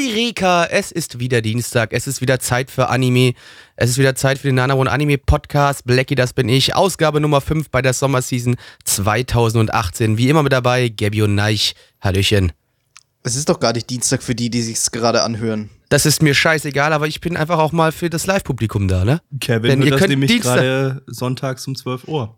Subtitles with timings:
[0.00, 3.34] Heureka, es ist wieder Dienstag, es ist wieder Zeit für Anime,
[3.76, 5.84] es ist wieder Zeit für den Nana One Anime Podcast.
[5.84, 10.16] Blackie, das bin ich, Ausgabe Nummer 5 bei der Sommerseason 2018.
[10.16, 11.74] Wie immer mit dabei, Gabi und Neich.
[12.00, 12.52] Hallöchen.
[13.24, 15.68] Es ist doch gar nicht Dienstag für die, die sich's gerade anhören.
[15.90, 19.20] Das ist mir scheißegal, aber ich bin einfach auch mal für das Live-Publikum da, ne?
[19.38, 22.36] Kevin, Denn ihr das könnt nämlich gerade sonntags um 12 Uhr.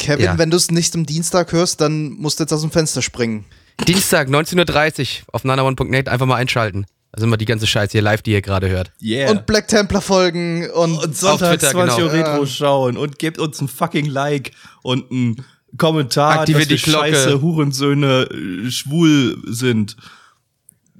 [0.00, 0.38] Kevin, Ja.
[0.38, 3.44] wenn du es nicht am Dienstag hörst, dann musst du jetzt aus dem Fenster springen.
[3.86, 6.86] Dienstag, 19.30 Uhr auf nanaone.net einfach mal einschalten.
[7.16, 8.92] Also immer die ganze Scheiße hier live, die ihr gerade hört.
[9.02, 9.30] Yeah.
[9.30, 12.32] Und Black Templar folgen und, und sonntags Twitter, 20 Uhr genau.
[12.32, 14.50] Retro schauen und gebt uns ein fucking Like
[14.82, 15.44] und ein
[15.78, 17.14] Kommentar, Aktiviert dass die wir Glocke.
[17.14, 19.96] scheiße Hurensöhne äh, schwul sind.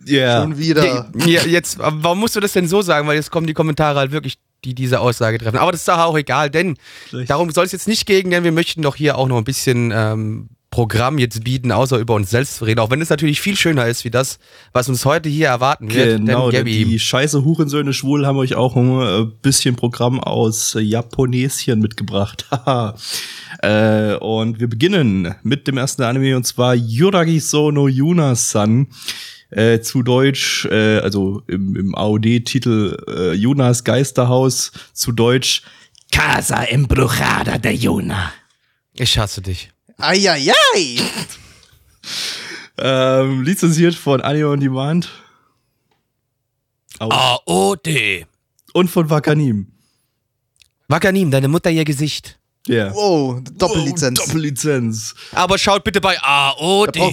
[0.09, 0.41] Yeah.
[0.41, 1.11] schon wieder.
[1.27, 3.07] Ja, jetzt, warum musst du das denn so sagen?
[3.07, 5.59] Weil jetzt kommen die Kommentare halt wirklich, die diese Aussage treffen.
[5.59, 6.79] Aber das ist doch auch egal, denn
[7.13, 7.29] Richtig.
[7.29, 9.93] darum soll es jetzt nicht gehen, denn wir möchten doch hier auch noch ein bisschen
[9.95, 12.81] ähm, Programm jetzt bieten, außer über uns selbst zu reden.
[12.81, 14.39] Auch wenn es natürlich viel schöner ist, wie das,
[14.75, 16.19] was uns heute hier erwarten wird.
[16.19, 20.77] Genau, denn Gabby, die scheiße Hurensöhne schwul haben euch auch ein äh, bisschen Programm aus
[20.79, 22.47] Japonesien mitgebracht.
[23.63, 28.89] Äh, und wir beginnen mit dem ersten Anime und zwar Yuragi Sono Yuna-san.
[29.49, 35.63] Äh, zu Deutsch, äh, also im, im AOD-Titel äh, Yunas Geisterhaus, zu Deutsch
[36.13, 38.31] Casa Embrujada de Yuna.
[38.93, 39.71] ich hasse dich.
[39.99, 41.01] Eieiei!
[42.79, 45.09] Ähm, lizenziert von Anime on Demand.
[46.99, 48.27] AOD.
[48.75, 49.73] Und von Wakanim.
[50.89, 52.39] Wakanim, deine Mutter ihr Gesicht.
[52.69, 52.93] Yeah.
[52.95, 54.21] Wow, Doppellizenz.
[54.21, 55.15] Oh, Doppellizenz.
[55.33, 56.97] Aber schaut bitte bei AOD.
[56.97, 57.13] Da brauch-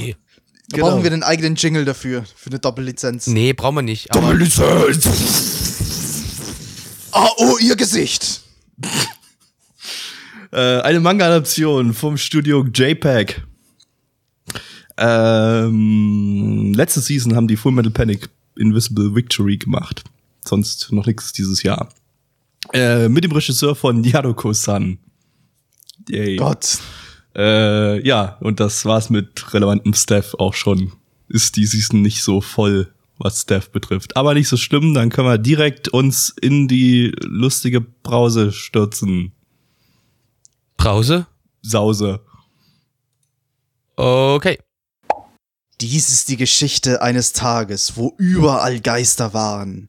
[0.69, 0.89] Da Genau.
[0.89, 3.27] brauchen wir einen eigenen Jingle dafür, für eine Doppellizenz.
[3.27, 4.09] nee, brauchen wir nicht.
[4.11, 5.07] Aber Doppellizenz.
[7.11, 8.41] Oh, ihr Gesicht!
[10.53, 13.41] Äh, eine Manga-Adaption vom Studio JPEG.
[14.97, 20.03] Ähm, letzte Season haben die Full Metal Panic Invisible Victory gemacht.
[20.45, 21.89] Sonst noch nichts dieses Jahr.
[22.71, 24.99] Äh, mit dem Regisseur von Yadoko-san.
[26.07, 26.35] Yay.
[26.35, 26.77] Gott.
[27.35, 30.91] Äh, ja, und das war's mit relevantem Staff auch schon.
[31.29, 34.15] Ist die Season nicht so voll, was Staff betrifft.
[34.15, 39.31] Aber nicht so schlimm, dann können wir direkt uns in die lustige Brause stürzen.
[40.83, 41.27] Brause?
[41.61, 42.19] Sause.
[43.95, 44.59] Okay.
[45.79, 49.87] Dies ist die Geschichte eines Tages, wo überall Geister waren.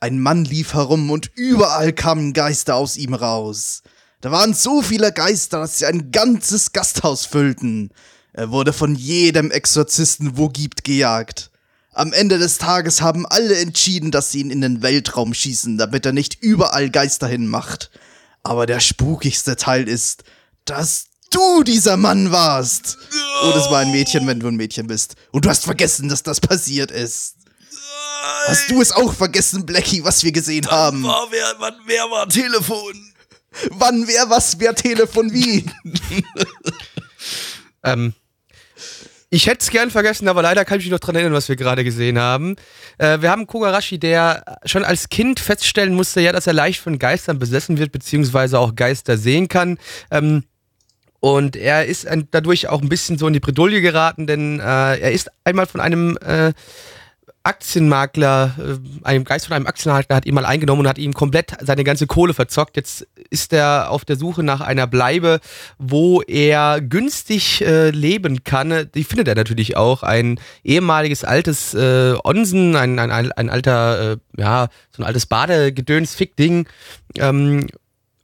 [0.00, 3.82] Ein Mann lief herum und überall kamen Geister aus ihm raus.
[4.20, 7.88] Da waren so viele Geister, dass sie ein ganzes Gasthaus füllten.
[8.34, 11.52] Er wurde von jedem Exorzisten, wo gibt, gejagt.
[11.90, 16.04] Am Ende des Tages haben alle entschieden, dass sie ihn in den Weltraum schießen, damit
[16.04, 17.90] er nicht überall Geister hinmacht.
[18.44, 20.22] Aber der spukigste Teil ist,
[20.64, 22.96] dass du dieser Mann warst.
[23.42, 25.16] Oh, das war ein Mädchen, wenn du ein Mädchen bist.
[25.32, 27.36] Und du hast vergessen, dass das passiert ist.
[28.46, 31.02] Hast du es auch vergessen, Blackie, was wir gesehen haben?
[31.02, 33.12] wer, wann, wer war Telefon?
[33.70, 35.64] Wann, wer, was, wer, Telefon, wie?
[37.84, 38.14] Ähm,
[39.34, 41.56] ich hätte es gern vergessen, aber leider kann ich mich noch dran erinnern, was wir
[41.56, 42.54] gerade gesehen haben.
[42.98, 47.00] Äh, wir haben Kogarashi, der schon als Kind feststellen musste, ja, dass er leicht von
[47.00, 49.78] Geistern besessen wird, beziehungsweise auch Geister sehen kann.
[50.12, 50.44] Ähm,
[51.18, 55.10] und er ist dadurch auch ein bisschen so in die Bredouille geraten, denn äh, er
[55.10, 56.52] ist einmal von einem äh,
[57.44, 61.52] Aktienmakler, äh, einem Geist von einem Aktienmakler hat ihn mal eingenommen und hat ihm komplett
[61.60, 62.76] seine ganze Kohle verzockt.
[62.76, 65.40] Jetzt ist er auf der Suche nach einer Bleibe,
[65.78, 68.88] wo er günstig äh, leben kann.
[68.94, 70.02] Die findet er natürlich auch.
[70.02, 76.66] Ein ehemaliges altes äh, Onsen, ein, ein, ein, alter, äh, ja, so ein altes Badegedöns-Fick-Ding.
[77.18, 77.66] Ähm,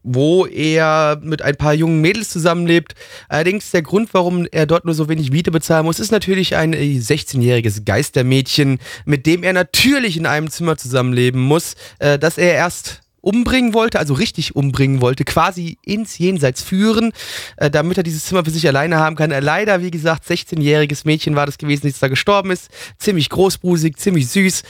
[0.03, 2.95] wo er mit ein paar jungen Mädels zusammenlebt.
[3.29, 6.73] Allerdings der Grund, warum er dort nur so wenig Miete bezahlen muss, ist natürlich ein
[6.73, 12.55] äh, 16-jähriges Geistermädchen, mit dem er natürlich in einem Zimmer zusammenleben muss, äh, das er
[12.55, 17.13] erst umbringen wollte, also richtig umbringen wollte, quasi ins Jenseits führen,
[17.57, 19.31] äh, damit er dieses Zimmer für sich alleine haben kann.
[19.31, 22.71] Er leider, wie gesagt, 16-jähriges Mädchen war das gewesen, das da gestorben ist.
[22.99, 24.63] Ziemlich großbrusig, ziemlich süß.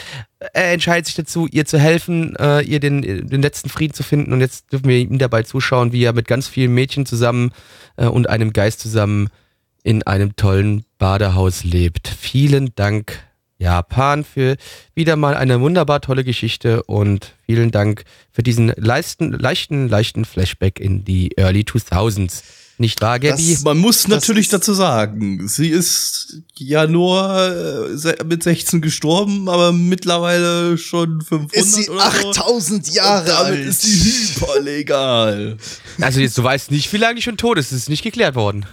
[0.52, 4.32] Er entscheidet sich dazu, ihr zu helfen, äh, ihr den, den letzten Frieden zu finden.
[4.32, 7.53] Und jetzt dürfen wir ihm dabei zuschauen, wie er mit ganz vielen Mädchen zusammen
[7.96, 9.29] äh, und einem Geist zusammen
[9.82, 12.08] in einem tollen Badehaus lebt.
[12.08, 13.30] Vielen Dank
[13.61, 14.57] Japan für
[14.95, 20.81] wieder mal eine wunderbar tolle Geschichte und vielen Dank für diesen leisten, leichten, leichten Flashback
[20.81, 22.43] in die Early 2000s.
[22.81, 23.53] Nicht wahr, Gabby?
[23.53, 29.50] Das- Man muss natürlich ist- dazu sagen, sie ist ja nur äh, mit 16 gestorben,
[29.50, 32.29] aber mittlerweile schon 500 Ist sie oder so.
[32.31, 33.67] 8000 Und Jahre damit alt?
[33.67, 35.59] ist sie hyperlegal.
[36.00, 37.71] Also jetzt, du weißt nicht, wie lange die schon tot ist.
[37.71, 38.65] Das ist nicht geklärt worden.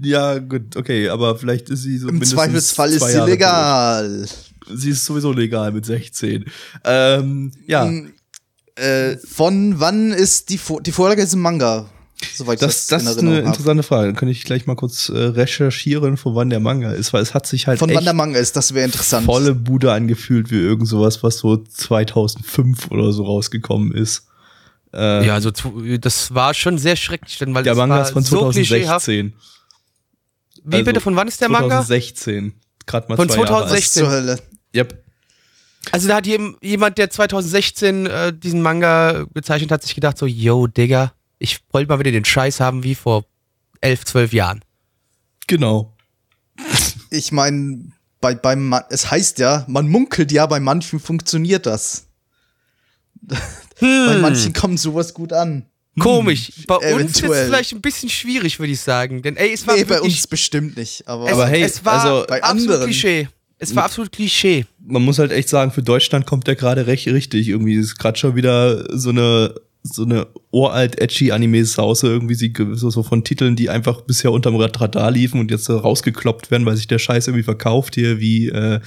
[0.00, 4.24] ja, gut, okay, aber vielleicht ist sie so Im Zweifelsfall ist sie legal.
[4.28, 4.78] tot.
[4.78, 6.44] Sie ist sowieso legal mit 16.
[6.84, 8.12] Ähm, ja, Hm,
[8.76, 11.90] Äh, von wann ist die, Vor die Vorlage ist im Manga?
[12.34, 13.46] Soweit das, das in ist eine habe.
[13.46, 14.06] interessante Frage.
[14.08, 17.32] Dann kann ich gleich mal kurz äh, recherchieren, von wann der Manga ist, weil es
[17.32, 19.24] hat sich halt Von echt wann der Manga ist, das wäre interessant.
[19.26, 24.26] volle Bude angefühlt wie irgend sowas, was so 2005 oder so rausgekommen ist.
[24.92, 25.52] Äh, Ja, also
[26.00, 29.04] das war schon sehr schrecklich, denn weil der das Manga war ist von so klischeehaft.
[29.04, 29.32] 2016.
[30.64, 31.82] Wie Also bitte, von wann ist der Manga?
[31.84, 32.52] 2016.
[32.86, 33.68] Gerade mal Von zwei Jahre alt.
[33.68, 34.02] 2016.
[34.02, 34.38] Zur Hölle?
[34.74, 35.04] Yep.
[35.92, 40.26] Also da hat jem- jemand, der 2016 äh, diesen Manga gezeichnet hat, sich gedacht so,
[40.26, 43.24] yo, Digga, ich wollte mal wieder den Scheiß haben wie vor
[43.80, 44.64] 11, 12 Jahren.
[45.46, 45.96] Genau.
[47.10, 52.06] Ich meine, bei, beim es heißt ja, man munkelt ja, bei manchen funktioniert das.
[53.80, 55.66] Bei manchen kommt sowas gut an.
[55.98, 56.52] Komisch.
[56.66, 57.42] Bei uns ist eventuell.
[57.42, 59.22] es vielleicht ein bisschen schwierig, würde ich sagen.
[59.22, 61.06] Denn ey, es war Nee, bei uns bestimmt nicht.
[61.08, 62.84] Aber, es, Aber hey, es war also- Bei absolut anderen.
[62.90, 63.28] Klischee.
[63.60, 64.66] Es war absolut Klischee.
[64.78, 67.48] Man muss halt echt sagen, für Deutschland kommt der gerade recht richtig.
[67.48, 72.90] Irgendwie ist gerade schon wieder so eine so eine uralt edgy Anime-Sause irgendwie sie so,
[72.90, 76.76] so von Titeln, die einfach bisher unterm Radar liefen und jetzt so rausgekloppt werden, weil
[76.76, 78.80] sich der Scheiß irgendwie verkauft hier wie äh,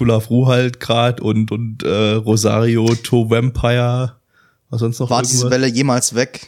[0.00, 4.20] Ru halt grad und und äh, Rosario To Vampire
[4.70, 5.50] was sonst noch war diese irgendwas?
[5.50, 6.46] Welle jemals weg?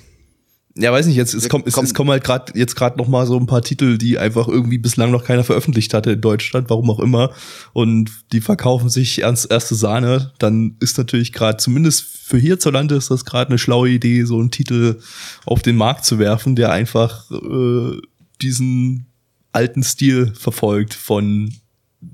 [0.74, 3.06] Ja, weiß nicht, jetzt es kommt es, kommen- es kommen halt gerade jetzt gerade noch
[3.06, 6.70] mal so ein paar Titel, die einfach irgendwie bislang noch keiner veröffentlicht hatte in Deutschland,
[6.70, 7.30] warum auch immer.
[7.74, 13.10] Und die verkaufen sich ernst erste Sahne, dann ist natürlich gerade zumindest für hierzulande ist
[13.10, 14.98] das gerade eine schlaue Idee, so einen Titel
[15.44, 17.98] auf den Markt zu werfen, der einfach äh,
[18.40, 19.06] diesen
[19.52, 21.52] alten Stil verfolgt von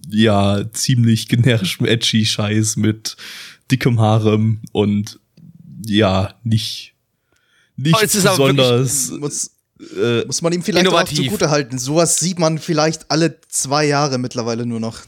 [0.08, 3.16] ja ziemlich generischem edgy Scheiß mit
[3.70, 5.20] dickem Harem und
[5.86, 6.94] ja nicht
[7.78, 9.50] nicht es ist aber besonders Muss,
[9.96, 11.18] äh, muss man ihm vielleicht auch Innovativ.
[11.18, 11.78] zugute halten.
[11.78, 15.00] Sowas sieht man vielleicht alle zwei Jahre mittlerweile nur noch.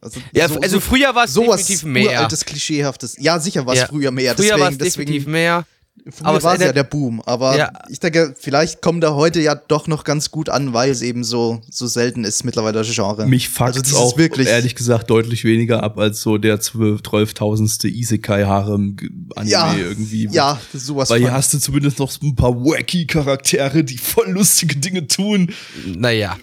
[0.00, 2.10] Also, Ja, also früher war es definitiv mehr.
[2.20, 3.16] uraltes, klischeehaftes.
[3.18, 3.86] Ja, sicher war es Ja.
[3.88, 4.36] früher mehr.
[4.36, 5.66] Früher war es definitiv mehr.
[6.10, 7.72] Früher Aber es war es ja der Boom, aber Ja.
[7.88, 11.24] ich denke, vielleicht kommt er heute ja doch noch ganz gut an, weil es eben
[11.24, 13.26] so, so selten ist mittlerweile das Genre.
[13.26, 17.86] mich fuckt also auch wirklich, ehrlich gesagt deutlich weniger ab als so der 12 12.000.
[17.88, 18.96] Isekai Harem
[19.36, 20.28] Anime ja, irgendwie.
[20.30, 24.76] ja, sowas Weil hier hast du zumindest noch ein paar wacky Charaktere, die voll lustige
[24.76, 25.52] Dinge tun.
[25.86, 26.36] Naja.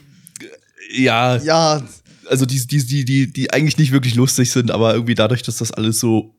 [0.96, 1.82] Ja, ja,
[2.30, 5.58] also die, die, die, die, die eigentlich nicht wirklich lustig sind, aber irgendwie dadurch, dass
[5.58, 6.35] das alles so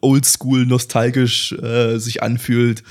[0.00, 2.82] oldschool, nostalgisch äh, sich anfühlt,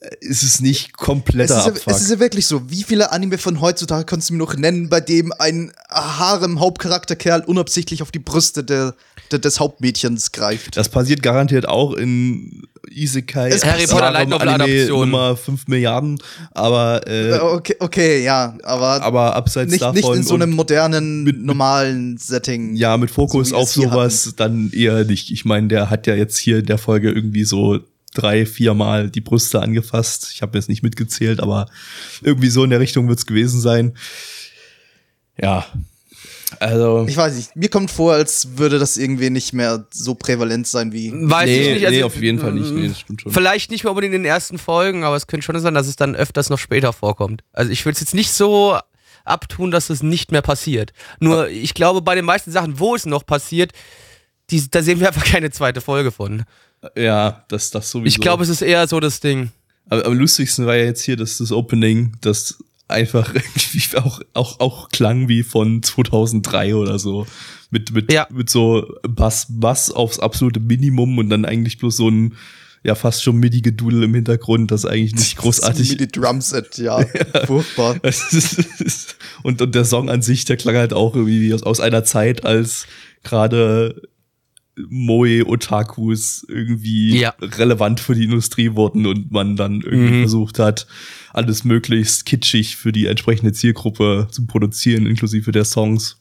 [0.00, 1.92] äh, ist es nicht es kompletter ist, Abfuck.
[1.94, 2.70] es ist ja wirklich so.
[2.70, 8.02] Wie viele Anime von heutzutage kannst du mir noch nennen, bei dem ein Harem-Hauptcharakterkerl unabsichtlich
[8.02, 8.94] auf die Brüste der,
[9.30, 10.76] der, des Hauptmädchens greift?
[10.76, 13.48] Das passiert garantiert auch in Isekai.
[13.50, 15.10] Es Harry Potter Light Novel Adaption.
[15.10, 16.18] Nummer 5 Milliarden,
[16.52, 19.96] aber, Äh, äh, okay, okay, ja, aber, aber abseits nicht, davon.
[19.96, 22.74] nicht in so einem modernen, normalen Setting.
[22.74, 25.30] Ja, mit Fokus So auf sowas dann eher nicht.
[25.30, 27.80] Ich meine, der hat ja jetzt hier in der Folge irgendwie so
[28.14, 30.30] drei, viermal die Brüste angefasst.
[30.32, 31.66] Ich habe jetzt nicht mitgezählt, aber
[32.22, 33.94] irgendwie so in der Richtung wird's gewesen sein.
[35.40, 35.64] Ja.
[36.58, 37.06] Also.
[37.08, 40.92] Ich weiß nicht, mir kommt vor, als würde das irgendwie nicht mehr so prävalent sein
[40.92, 41.12] wie.
[41.12, 41.86] Weiß nee, ich nicht.
[41.86, 42.70] Also, nee, auf jeden Fall nicht.
[42.72, 43.32] Nee, das stimmt schon.
[43.32, 45.96] Vielleicht nicht mehr unbedingt in den ersten Folgen, aber es könnte schon sein, dass es
[45.96, 47.42] dann öfters noch später vorkommt.
[47.52, 48.78] Also ich will es jetzt nicht so
[49.24, 50.92] abtun, dass es nicht mehr passiert.
[51.20, 53.72] Nur ich glaube, bei den meisten Sachen, wo es noch passiert,
[54.50, 56.44] die, da sehen wir einfach keine zweite Folge von.
[56.96, 58.06] Ja, das, das sowieso.
[58.06, 59.50] Ich glaube, es ist eher so das Ding.
[59.88, 62.58] Aber am lustigsten war ja jetzt hier das, das Opening, das
[62.90, 63.32] einfach
[63.96, 67.26] auch, auch, auch klang wie von 2003 oder so.
[67.70, 68.26] Mit, mit, Ja.
[68.30, 72.34] mit so Bass, Bass aufs absolute Minimum und dann eigentlich bloß so ein,
[72.82, 75.90] ja, fast schon MIDI-Gedudel im Hintergrund, das eigentlich nicht großartig.
[75.90, 77.04] Mit die Drumset, ja,
[77.46, 77.96] furchtbar.
[78.02, 82.04] Ist- und, und der Song an sich, der klang halt auch irgendwie aus, aus einer
[82.04, 82.86] Zeit, als
[83.22, 84.02] gerade
[84.76, 87.34] Moe-Otakus irgendwie Ja.
[87.40, 90.20] relevant für die Industrie wurden und man dann irgendwie Mhm.
[90.22, 90.86] versucht hat,
[91.32, 96.16] alles möglichst kitschig für die entsprechende Zielgruppe zu produzieren, inklusive der Songs.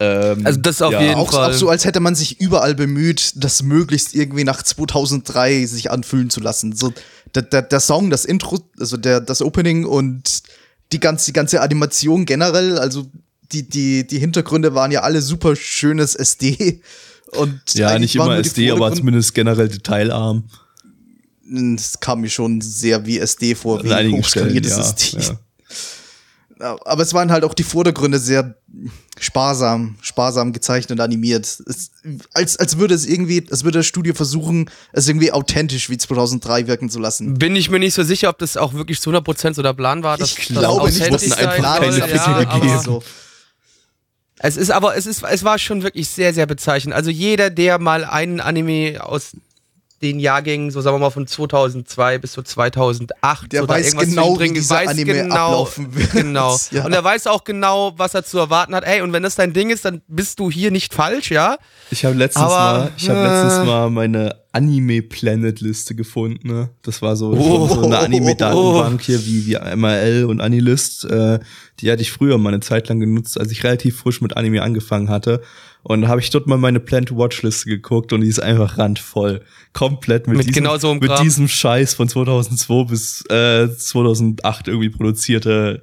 [0.00, 1.50] Ähm, Also das auf jeden Auch, Fall.
[1.50, 6.30] auch so, als hätte man sich überall bemüht, das möglichst irgendwie nach 2003 sich anfühlen
[6.30, 6.74] zu lassen.
[6.74, 6.92] So,
[7.34, 10.42] der, der, der Song, das Intro, also der, das Opening und
[10.92, 13.06] die ganze, die ganze Animation generell, also
[13.52, 16.80] die, die, die Hintergründe waren ja alle super schönes SD.
[17.36, 20.44] Und Ja, nicht immer SD, aber zumindest generell detailarm.
[21.76, 25.18] Es kam mir schon sehr wie SD vor, wie Stellen, hochskaliertes ja, SD.
[26.60, 26.76] ja.
[26.84, 28.54] Aber es waren halt auch die Vordergründe sehr
[29.18, 31.44] sparsam, sparsam gezeichnet und animiert.
[31.44, 31.90] Es,
[32.32, 36.68] als, als würde es irgendwie, als würde das Studio versuchen, es irgendwie authentisch wie 2003
[36.68, 37.34] wirken zu lassen.
[37.34, 40.02] Bin ich mir nicht so sicher, ob das auch wirklich zu 100% so der Plan
[40.02, 40.16] war.
[40.16, 42.82] Dass Ich das glaube nicht, authentisch dass sein einfach soll, keine ja, aber-.
[42.82, 43.02] So.
[44.44, 46.94] Es ist aber, es ist, es war schon wirklich sehr, sehr bezeichnend.
[46.94, 49.36] Also jeder, der mal einen Anime aus
[50.02, 54.22] den Jahrgängen, so sagen wir mal von 2002 bis so 2008, Der weiß irgendwas genau,
[54.22, 56.10] wie zwischendrin, dieser weiß Anime genau, ablaufen wird.
[56.12, 56.58] Genau.
[56.72, 56.84] Ja.
[56.86, 58.84] Und er weiß auch genau, was er zu erwarten hat.
[58.84, 61.56] Ey, und wenn das dein Ding ist, dann bist du hier nicht falsch, ja?
[61.90, 66.48] Ich habe letztens, Aber, mal, ich hab äh, letztens mal meine Anime-Planet-Liste gefunden.
[66.48, 66.70] Ne?
[66.82, 67.68] Das war so, Oh.
[67.68, 71.04] so eine Anime-Datenbank hier wie, wie MRL und Anilist.
[71.04, 71.40] Äh,
[71.80, 74.62] die hatte ich früher mal eine Zeit lang genutzt, als ich relativ frisch mit Anime
[74.62, 75.42] angefangen hatte.
[75.84, 79.42] Und da habe ich dort mal meine Plan-to-Watch-Liste geguckt und die ist einfach randvoll.
[79.72, 81.22] Komplett mit, Mit diesem, genau so einem mit Kram.
[81.24, 85.82] diesem Scheiß von 2002 bis äh, 2008 irgendwie produzierte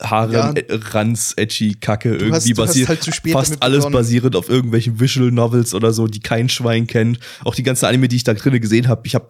[0.00, 0.52] Haare, Ja.
[0.52, 2.88] äh, Ranz, edgy Kacke irgendwie hast- du hast basiert.
[2.88, 3.92] halt zu spät fast damit alles begonnen.
[3.94, 7.18] basierend auf irgendwelchen Visual Novels oder so, die kein Schwein kennt.
[7.44, 9.28] Auch die ganzen Anime, die ich da drinnen gesehen habe, ich habe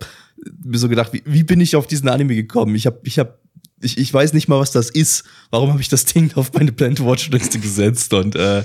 [0.64, 2.74] mir so gedacht, wie, wie bin ich auf diesen Anime gekommen?
[2.74, 3.38] Ich habe ich habe
[3.82, 5.24] ich, ich weiß nicht mal, was das ist.
[5.50, 8.62] Warum habe ich das Ding auf meine Plan to Watch Liste gesetzt und äh,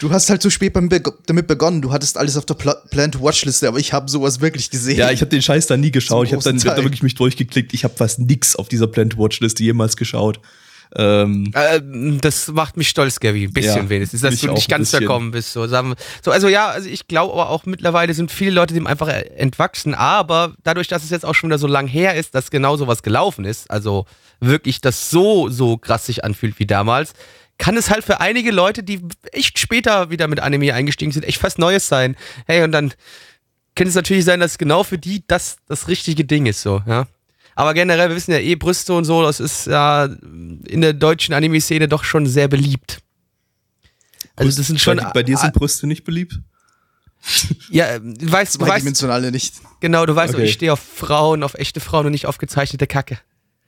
[0.00, 1.82] Du hast halt zu spät beim Be damit begonnen.
[1.82, 4.98] Du hattest alles auf der Pla Plan-to-Watch-Liste, aber ich habe sowas wirklich gesehen.
[4.98, 6.26] ja, ich habe den Scheiß da nie geschaut.
[6.26, 6.84] Ich habe dann, hab dann Teil.
[6.84, 7.74] wirklich mich durchgeklickt.
[7.74, 10.40] Ich habe fast nix auf dieser Plan to Watch Liste jemals geschaut.
[10.96, 11.80] Ähm, Äh,
[12.20, 15.52] das macht mich stolz, Gabby, ein bisschen Ja, wenigstens, dass du nicht ganz verkommen bist.
[15.52, 19.08] So, so also ja, also ich glaube aber auch mittlerweile sind viele Leute dem einfach
[19.08, 22.50] äh, entwachsen, aber dadurch, dass es jetzt auch schon wieder so lang her ist, dass
[22.50, 24.06] genau sowas gelaufen ist, also
[24.40, 27.12] wirklich das so, so krass sich anfühlt wie damals,
[27.58, 31.42] kann es halt für einige Leute, die echt später wieder mit Anime eingestiegen sind, echt
[31.42, 32.16] was Neues sein.
[32.46, 32.94] Hey, und dann
[33.74, 37.06] könnte es natürlich sein, dass genau für die das das richtige Ding ist, so, ja.
[37.54, 41.34] Aber generell, wir wissen ja eh, Brüste und so, das ist ja in der deutschen
[41.34, 43.00] Anime-Szene doch schon sehr beliebt.
[44.36, 44.96] Also das sind schon.
[44.96, 46.38] bei, bei dir sind Brüste nicht beliebt?
[47.70, 49.54] ja, du weißt, du weißt, Zweidimensionale nicht.
[49.80, 50.44] genau, du weißt, Okay.
[50.44, 53.18] ich stehe auf Frauen, auf echte Frauen und nicht auf gezeichnete Kacke.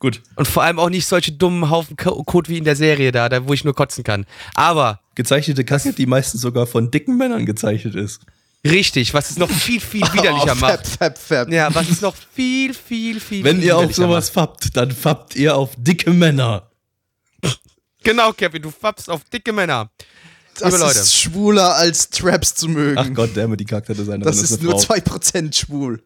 [0.03, 0.21] Gut.
[0.35, 3.47] Und vor allem auch nicht solche dummen Haufen Code wie in der Serie da, da,
[3.47, 4.27] wo ich nur kotzen kann.
[4.53, 8.21] Aber Gezeichnete Kacke, die meistens sogar von dicken Männern gezeichnet ist.
[8.67, 10.89] richtig, was es noch viel, viel widerlicher oh, macht.
[10.89, 11.53] Fab, fab, fab.
[11.53, 14.91] Ja, was es noch viel, viel, viel Wenn viel ihr auf widerlicher sowas fappt, dann
[14.91, 16.69] fappt ihr auf dicke Männer.
[18.03, 19.89] Genau, Kevin, du fappst auf dicke Männer.
[20.59, 20.99] das liebe Leute.
[20.99, 22.99] ist schwuler als Traps zu mögen.
[22.99, 24.97] Ach Gott, der die Charakterdesignerin das ist, nur Frau.
[24.97, 26.03] 2% schwul.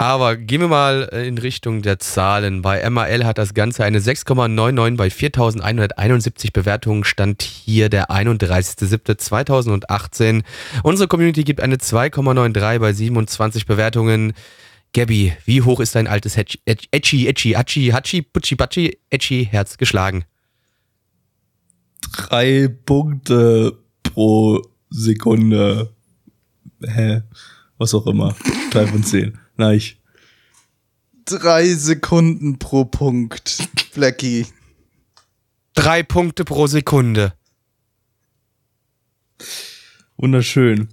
[0.00, 2.62] Aber gehen wir mal äh, in Richtung der Zahlen.
[2.62, 7.04] Bei MAL hat das Ganze eine 6,99 bei 4.171 Bewertungen.
[7.04, 10.42] Stand hier der 31.07.2018.
[10.84, 14.32] Unsere Community gibt eine 2,93 bei 27 Bewertungen.
[14.94, 19.76] Gabby, wie hoch ist dein altes Hetchi, Etchi, Etchi, Hachi, Hachi, Putschi, Patschi, Etchi Herz
[19.76, 20.24] geschlagen?
[22.16, 25.92] Drei Punkte pro Sekunde.
[26.82, 27.20] Hä?
[27.76, 28.34] Was auch immer.
[28.70, 29.36] Drei von zehn.
[29.60, 29.82] Nein.
[31.26, 33.58] Drei Sekunden pro Punkt.
[33.94, 34.46] Blackie.
[35.74, 37.34] Drei Punkte pro Sekunde.
[40.16, 40.88] Wunderschön.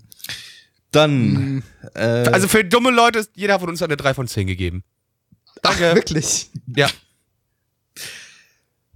[0.92, 1.64] Dann,
[1.96, 4.84] äh, Also für dumme Leute ist jeder von uns eine 3 von 10 gegeben.
[5.62, 5.96] Danke.
[5.96, 6.50] Wirklich.
[6.76, 6.90] Ja.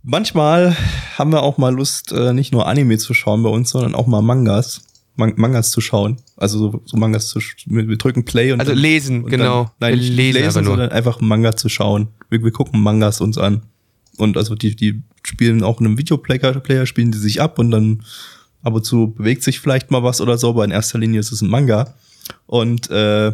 [0.04, 0.76] manchmal
[1.18, 4.08] haben wir auch mal Lust, äh, nicht nur Anime zu schauen bei uns, sondern auch
[4.08, 4.82] mal Mangas.
[5.22, 6.18] Man Mangas zu schauen.
[6.36, 9.72] Also so, so Mangas zu wir, wir drücken Play und Also dann, lesen, und genau.
[9.80, 10.72] Dann, nein, Wir nicht lesen nur.
[10.72, 12.10] sondern einfach Manga zu schauen.
[12.30, 13.62] Wir, wir gucken Mangas uns an.
[14.18, 17.72] Und also die, die spielen auch in einem Videoplayer, Player spielen die sich ab und
[17.72, 18.04] dann
[18.62, 21.32] ab und zu bewegt sich vielleicht mal was oder so, aber in erster Linie ist
[21.32, 21.96] es ein Manga.
[22.46, 23.32] Und äh,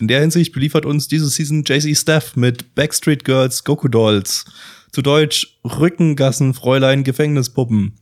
[0.00, 4.44] in der Hinsicht beliefert uns diese Season JC Staff mit Backstreet Girls, Goku Dolls.
[4.92, 7.94] Zu Deutsch Rückengassen, Fräulein, Gefängnispuppen.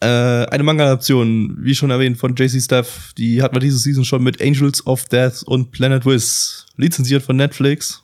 [0.00, 3.12] Äh, eine Manga-Adaption, wie schon erwähnt, von JC Staff.
[3.16, 6.66] Die hat man diese Season schon mit Angels of Death und Planet Wiz.
[6.76, 8.02] Lizenziert von Netflix.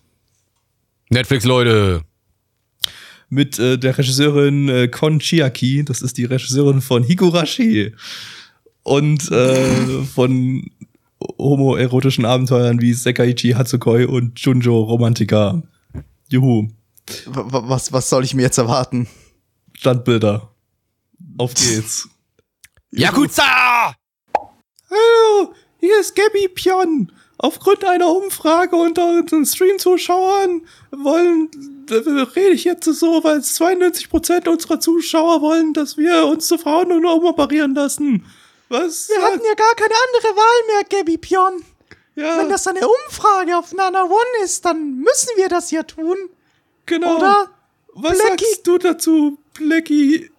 [1.11, 2.03] Netflix, Leute.
[3.29, 5.85] Mit äh, der Regisseurin äh, Kon Chiaki.
[5.85, 7.93] Das ist die Regisseurin von Higurashi.
[8.85, 10.71] Und äh, von
[11.39, 15.63] homoerotischen Abenteuern wie Sekaiichi Hatsukoi und Junjo Romantica.
[16.31, 16.69] Juhu.
[17.27, 19.07] Was, was soll ich mir jetzt erwarten?
[19.75, 20.52] Standbilder.
[21.39, 22.09] Auf geht's.
[22.91, 23.95] Yakuza!
[24.91, 31.51] Hallo, hier ist Gabby Pion aufgrund einer Umfrage unter unseren Stream-Zuschauern wollen,
[31.91, 37.15] rede ich jetzt so, weil 92% unserer Zuschauer wollen, dass wir uns zu Frauen nur
[37.17, 38.25] umoperieren lassen.
[38.69, 39.09] Was?
[39.09, 41.65] Wir hatten ja gar keine andere Wahl mehr, Gabby Pion.
[42.15, 46.17] ja, Wenn das eine Umfrage auf Nana One ist, dann müssen wir das ja tun.
[46.87, 47.17] genau.
[47.17, 47.51] Oder?
[47.95, 48.45] Was Blackie?
[48.45, 50.31] sagst du dazu, Blackie?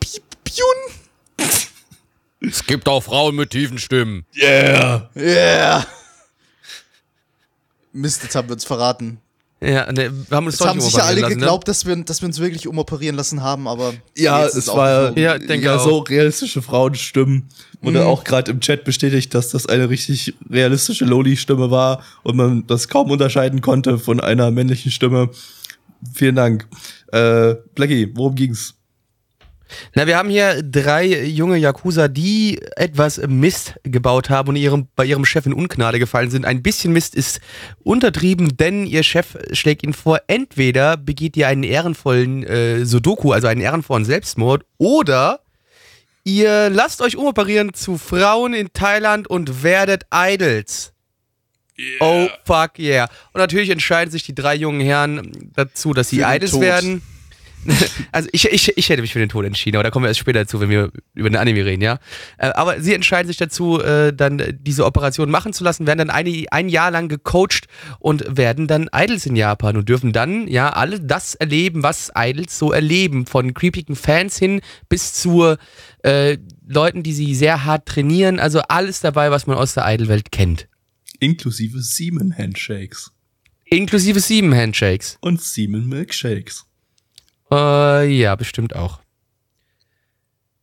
[0.00, 1.48] Pi- Pion?
[2.40, 4.24] Es gibt auch Frauen mit tiefen Stimmen.
[4.36, 5.08] Yeah.
[5.16, 5.86] Yeah.
[7.92, 9.18] Mist, jetzt haben wir uns verraten.
[9.60, 11.38] Ja, ne, wir haben uns Jetzt haben nicht sicher alle lassen, ne?
[11.38, 15.16] geglaubt, dass, wir, dass wir uns wirklich umoperieren lassen haben, aber Ja, es war.
[15.16, 15.84] Ja, denke ja auch.
[15.84, 17.48] so realistische Frauenstimmen.
[17.80, 22.66] Wurde auch gerade im Chat bestätigt, dass das eine richtig realistische Loli-Stimme war und man
[22.66, 25.30] das kaum unterscheiden konnte von einer männlichen Stimme.
[26.12, 26.66] Vielen Dank.
[27.12, 28.74] Äh, Blackie, worum ging's?
[29.94, 35.04] Na, wir haben hier drei junge Yakuza, die etwas Mist gebaut haben und ihrem, bei
[35.04, 36.44] ihrem Chef in Ungnade gefallen sind.
[36.44, 37.40] Ein bisschen Mist ist
[37.82, 43.46] untertrieben, denn ihr Chef schlägt ihnen vor, entweder begeht ihr einen ehrenvollen äh, Sudoku, also
[43.46, 45.40] einen ehrenvollen Selbstmord, oder
[46.24, 50.92] ihr lasst euch umoperieren zu Frauen in Thailand und werdet Idols.
[52.00, 53.08] Oh fuck yeah.
[53.32, 57.02] Und natürlich entscheiden sich die drei jungen Herren dazu, dass sie Idols werden.
[58.12, 60.20] Also ich, ich, ich hätte mich für den Tod entschieden, aber da kommen wir erst
[60.20, 61.98] später dazu, wenn wir über den Anime reden, ja.
[62.38, 66.10] Äh, Aber sie entscheiden sich dazu, äh, dann diese Operation machen zu lassen, werden dann
[66.10, 67.66] eine, ein Jahr lang gecoacht
[67.98, 72.58] und werden dann Idols in Japan und dürfen dann ja alle das erleben, was Idols
[72.58, 75.56] so erleben, von creepigen Fans hin bis zu
[76.02, 80.32] äh, Leuten, die sie sehr hart trainieren, also alles dabei, was man aus der Idol-Welt
[80.32, 80.68] kennt.
[81.20, 83.12] Inklusive Semen-Handshakes
[83.72, 85.16] Inklusive sieben Handshakes.
[85.22, 86.66] und Semen-Milkshakes.
[87.52, 89.00] Äh, ja, bestimmt auch.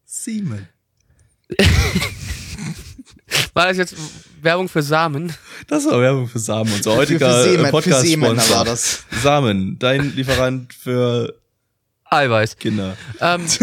[0.06, 0.68] Semen.
[3.54, 3.96] War das jetzt
[4.42, 5.34] Werbung für Samen?
[5.68, 6.72] Das war Werbung für Samen.
[6.74, 9.04] Unser Für- heutiger äh, für podcast Seemänner war das.
[9.22, 11.36] Samen, dein Lieferant für
[12.06, 12.58] Eiweiß.
[12.58, 12.98] Kinder.
[13.20, 13.46] Ähm,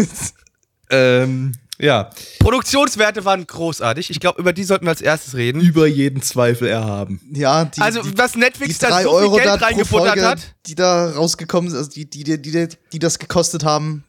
[0.89, 4.09] Ähm, ja, Produktionswerte waren großartig.
[4.09, 5.61] Ich glaube, über die sollten wir als erstes reden.
[5.61, 7.21] über jeden Zweifel erhaben.
[7.31, 10.07] Ja, die, Also, die, was die Netflix da drei so Euro viel da Geld reingefuttert
[10.07, 10.39] Folge, hat.
[10.65, 14.03] die da rausgekommen sind, also die, die, die, die, die das gekostet haben,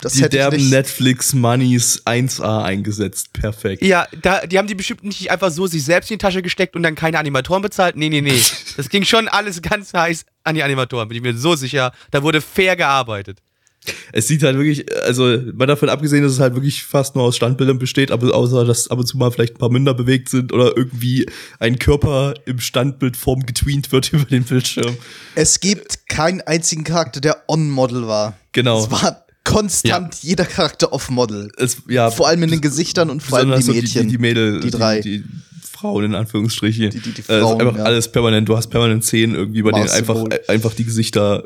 [0.00, 0.70] das Die hätte ich derben nicht.
[0.70, 3.32] Netflix-Moneys 1A eingesetzt.
[3.32, 3.82] Perfekt.
[3.82, 6.76] Ja, da, die haben die bestimmt nicht einfach so sich selbst in die Tasche gesteckt
[6.76, 7.96] und dann keine Animatoren bezahlt.
[7.96, 8.40] Nee, nee, nee.
[8.76, 11.92] Das ging schon alles ganz heiß an die Animatoren, bin ich mir so sicher.
[12.12, 13.40] Da wurde fair gearbeitet.
[14.12, 17.36] Es sieht halt wirklich, also mal davon abgesehen, dass es halt wirklich fast nur aus
[17.36, 20.52] Standbildern besteht, aber außer dass ab und zu mal vielleicht ein paar Münder bewegt sind
[20.52, 21.26] oder irgendwie
[21.58, 24.96] ein Körper im Standbildform getweent wird über den Bildschirm.
[25.34, 28.36] Es gibt keinen einzigen Charakter, der on-Model war.
[28.52, 28.82] Genau.
[28.84, 31.50] Es war konstant jeder Charakter off-Model.
[31.88, 34.02] Ja, Vor allem in den Gesichtern und vor allem die Mädchen.
[34.02, 35.00] Die, die Mädel, Die drei.
[35.00, 35.24] Die, die
[35.72, 36.90] Frauen in Anführungsstrichen.
[36.90, 37.84] Die- die- die Äh, Frauen, einfach ja.
[37.84, 38.48] alles permanent.
[38.48, 41.44] Du hast permanent Szenen irgendwie, bei denen einfach, einfach die Gesichter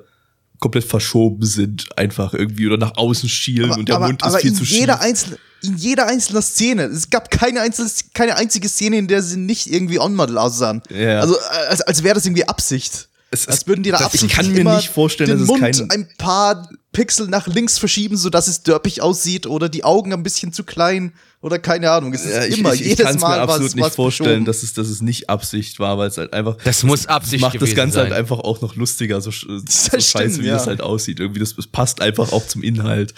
[0.62, 4.42] komplett verschoben sind, einfach irgendwie oder nach außen schielen und der aber, Mund aber ist
[4.42, 5.02] viel in zu jeder schief.
[5.02, 6.84] einzelne, in jeder einzelnen Szene.
[6.84, 10.80] Es gab keine, einzelne, keine einzige Szene, in der sie nicht irgendwie on-model aussahen.
[10.88, 11.20] Ja.
[11.20, 13.08] Also äh, als, als wäre das irgendwie Absicht.
[13.34, 15.48] Es als ist- würden die da das- ich kann mir nicht vorstellen, den dass es
[15.48, 20.12] Mund kein- ein paar Pixel nach links verschieben, sodass es dörpig aussieht oder die Augen
[20.12, 22.12] ein bisschen zu klein oder keine Ahnung.
[22.12, 23.94] Es ist Ja, ich, immer, ich, ich jedes kann es Mal mir absolut nicht war's
[23.96, 26.56] vorstellen, dass es, dass es nicht Absicht war, weil es halt einfach.
[26.62, 28.04] Das muss Absicht macht das Ganze sein.
[28.10, 30.54] halt einfach auch noch lustiger, so, so stimmt, scheiße, wie ja.
[30.54, 31.18] das halt aussieht.
[31.18, 33.14] Irgendwie, das, das passt einfach auch zum Inhalt.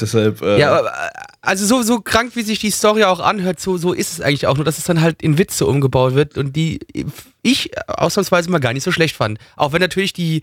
[0.00, 3.76] Deshalb, äh, Ja, äh, also so, so krank, wie sich die Story auch anhört, so,
[3.76, 4.56] so ist es eigentlich auch.
[4.56, 6.80] Nur, dass es dann halt in Witze umgebaut wird und die
[7.42, 9.38] ich ausnahmsweise mal gar nicht so schlecht fand.
[9.56, 10.42] Auch wenn natürlich die,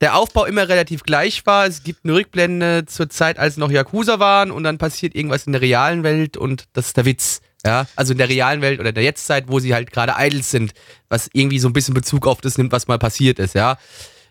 [0.00, 1.66] der Aufbau immer relativ gleich war.
[1.66, 5.52] Es gibt eine Rückblende zur Zeit, als noch Yakuza waren und dann passiert irgendwas in
[5.52, 7.40] der realen Welt und das ist der Witz.
[7.64, 10.72] Ja, also in der realen Welt oder der Jetztzeit, wo sie halt gerade Idols sind,
[11.08, 13.76] was irgendwie so ein bisschen Bezug auf das nimmt, was mal passiert ist, ja.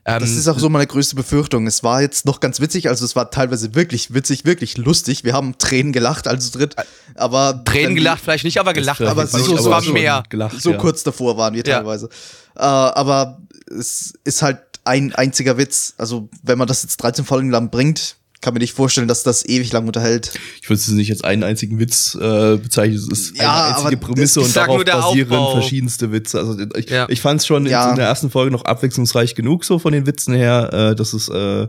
[0.08, 1.66] Ähm, Das ist auch so meine größte Befürchtung.
[1.66, 5.24] Es war jetzt noch ganz witzig, also es war teilweise wirklich witzig, wirklich lustig.
[5.24, 6.76] Wir haben Tränen gelacht, also dritt.
[7.16, 9.02] Aber Tränen gelacht, vielleicht nicht, aber gelacht.
[9.02, 10.24] aber so- so- es war so- mehr.
[10.30, 10.78] gelacht, So ja.
[10.78, 11.78] kurz davor waren wir Ja.
[11.78, 12.10] teilweise.
[12.56, 13.42] Äh, aber
[13.78, 15.96] es ist halt ein einziger Witz.
[15.98, 19.44] Also, wenn man das jetzt 13 Folgen lang bringt, kann man nicht vorstellen, dass das
[19.46, 20.32] ewig lang unterhält.
[20.62, 22.96] Ich würde es nicht als einen einzigen Witz äh, bezeichnen.
[22.96, 25.54] Es ist Ja, eine einzige Prämisse und darauf basieren Aufbau.
[25.60, 26.38] verschiedenste Witze.
[26.38, 27.08] Also ich, Ja.
[27.10, 27.90] ich fand es schon in, Ja.
[27.90, 30.70] in der ersten Folge noch abwechslungsreich genug so von den Witzen her.
[30.72, 31.68] Äh, das ist, äh,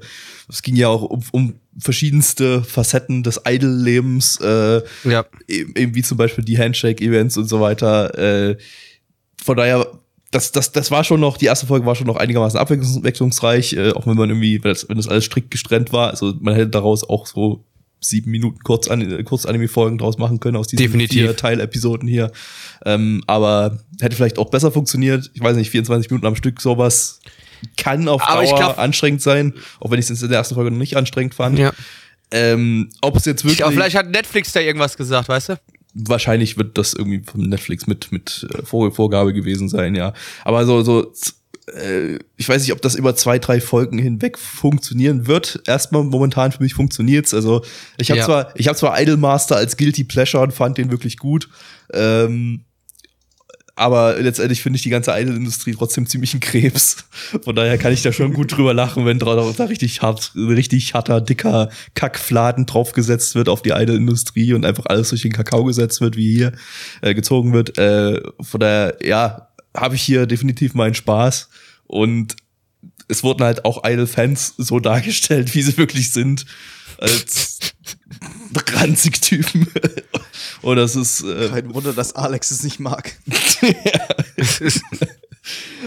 [0.50, 4.38] es ging ja auch um, um verschiedenste Facetten des Idol-Lebens.
[4.42, 5.24] Äh, Ja.
[5.48, 8.16] eben, eben wie zum Beispiel die Handshake-Events und so weiter.
[8.18, 8.56] Äh,
[9.42, 9.86] von daher,
[10.36, 13.92] das, das, das war schon noch, die erste Folge war schon noch einigermaßen abwechslungsreich, äh,
[13.92, 16.10] auch wenn man irgendwie, wenn das, wenn das alles strikt gestrennt war.
[16.10, 17.64] Also man hätte daraus auch so
[18.00, 18.88] sieben Minuten kurz
[19.24, 21.22] Kurzanime-Folgen draus machen können aus diesen Definitiv.
[21.22, 22.30] vier Teilepisoden hier.
[22.84, 25.30] Ähm, aber hätte vielleicht auch besser funktioniert.
[25.32, 27.20] Ich weiß nicht, 24 Minuten am Stück sowas
[27.78, 30.54] kann auf Aber ich Dauer glaub- anstrengend sein, auch wenn ich es in der ersten
[30.54, 31.58] Folge noch nicht anstrengend fand.
[31.58, 31.72] Ja.
[32.30, 35.54] Ähm, ob es jetzt Ich wirklich glaub, vielleicht hat Netflix da irgendwas gesagt, weißt du?
[36.04, 40.12] Wahrscheinlich wird das irgendwie von Netflix mit mit äh, Vor Vorgabe gewesen sein, ja.
[40.44, 41.12] Aber so so
[41.72, 45.62] äh, ich weiß nicht, ob das über zwei drei Folgen hinweg funktionieren wird.
[45.66, 47.34] Erstmal momentan für mich funktioniert's.
[47.34, 47.62] Also
[47.98, 48.24] ich habe Ja.
[48.26, 51.48] zwar ich habe zwar Idolmaster als guilty pleasure und fand den wirklich gut.
[51.92, 52.62] Ähm,
[53.76, 57.04] aber letztendlich finde ich die ganze Idol-Industrie trotzdem ziemlich ein Krebs.
[57.44, 59.34] Von daher kann ich da schon gut drüber lachen, wenn da
[59.64, 65.22] richtig hart, richtig harter, dicker Kackfladen draufgesetzt wird auf die Idol-Industrie und einfach alles durch
[65.22, 66.52] den Kakao gesetzt wird, wie hier
[67.02, 67.76] äh, gezogen wird.
[67.76, 71.50] Äh, von daher, ja, habe ich hier definitiv meinen Spaß.
[71.84, 72.34] Und
[73.08, 76.46] es wurden halt auch Idol-Fans so dargestellt, wie sie wirklich sind.
[76.98, 77.58] Als
[78.72, 79.66] ranzig Typen.
[80.62, 83.16] Und das ist äh, Kein Wunder, dass Alex es nicht mag.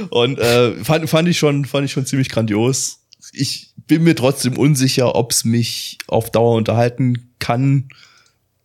[0.09, 2.99] Und äh, fand, fand ich schon, fand ich schon ziemlich grandios.
[3.33, 7.89] Ich bin mir trotzdem unsicher, ob es mich auf Dauer unterhalten kann.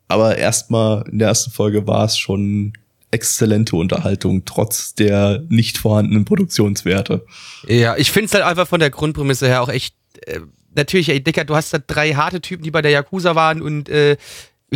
[0.09, 2.75] Aber erstmal in der ersten Folge war es schon
[3.11, 7.25] exzellente Unterhaltung, trotz der nicht vorhandenen Produktionswerte.
[7.67, 9.95] Ja, ich finde es halt einfach von der Grundprämisse her auch echt.
[10.27, 10.41] Äh,
[10.75, 13.89] natürlich, ey, Dicker, du hast da drei harte Typen, die bei der Yakuza waren und
[13.89, 14.17] äh,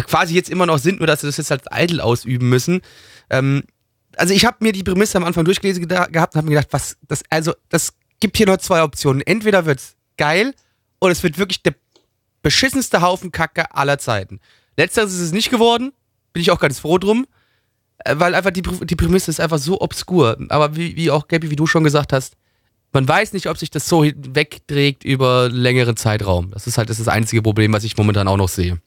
[0.07, 2.83] quasi jetzt immer noch sind, nur dass sie das jetzt als Idol ausüben müssen.
[3.31, 3.65] Ähm,
[4.17, 6.97] also ich habe mir die Prämisse am Anfang durchgelesen gehabt und habe mir gedacht, was,
[7.07, 9.23] das, also, das gibt hier nur zwei Optionen.
[9.23, 10.55] Entweder wird's geil
[11.01, 11.75] oder es wird wirklich der
[12.43, 14.41] beschissenste Haufen Kacke aller Zeiten.
[14.77, 15.93] Letzteres ist es nicht geworden,
[16.33, 17.27] bin ich auch ganz froh drum,
[18.05, 20.39] äh, weil einfach die, die Prämisse ist einfach so obskur.
[20.49, 22.37] Aber wie, wie auch, Gabby, wie du schon gesagt hast,
[22.93, 26.51] man weiß nicht, ob sich das so wegträgt über längeren Zeitraum.
[26.53, 28.79] Das ist halt das, ist das einzige Problem, was ich momentan auch noch sehe.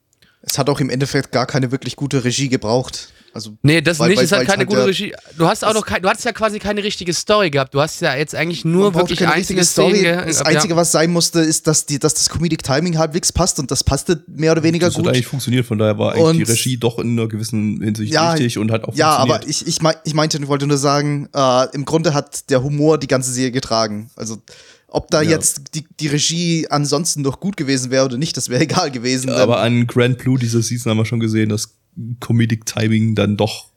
[0.42, 3.14] Es hat auch im Endeffekt gar keine wirklich gute Regie gebraucht.
[3.34, 5.14] Also, Nee, das Weil- nicht, weil- es hat keine halt gute Regie.
[5.38, 7.74] Du hast auch das- noch kein, du hattest ja quasi keine richtige Story gehabt.
[7.74, 10.00] Du hast ja jetzt eigentlich nur wirklich keine einzelne richtige Story.
[10.00, 10.18] Szenen.
[10.18, 10.46] ge- Das ja.
[10.46, 13.84] Einzige, was sein musste, ist, dass, die, dass das Comedic Timing halbwegs passt und das
[13.86, 15.14] passte mehr oder weniger Das hat gut.
[15.14, 18.32] eigentlich funktioniert, von daher war eigentlich Und- die Regie doch in einer gewissen Hinsicht Ja,
[18.34, 19.42] richtig und hat auch Ja, funktioniert.
[19.42, 22.62] aber ich, ich, mei- ich meinte, ich wollte nur sagen, äh, im Grunde hat der
[22.64, 24.10] Humor die ganze Serie getragen.
[24.18, 24.42] Also,
[24.90, 25.30] ob da Ja.
[25.30, 29.28] jetzt die, die Regie ansonsten noch gut gewesen wäre oder nicht, das wäre egal gewesen.
[29.28, 31.70] denn- Aber an Grand Blue dieser Season haben wir schon gesehen, dass
[32.20, 33.70] Comedic Timing dann doch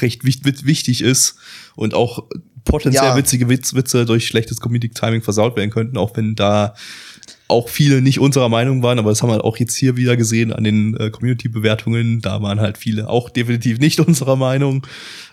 [0.00, 1.36] recht wichtig ist
[1.76, 2.24] und auch
[2.64, 3.16] potenziell Ja.
[3.16, 6.74] witzige Witz, Witze durch schlechtes Comedic Timing versaut werden könnten, auch wenn da
[7.48, 10.52] auch viele nicht unserer Meinung waren, aber das haben wir auch jetzt hier wieder gesehen
[10.54, 12.22] an den äh, Community-Bewertungen.
[12.22, 14.86] Da waren halt viele auch definitiv nicht unserer Meinung.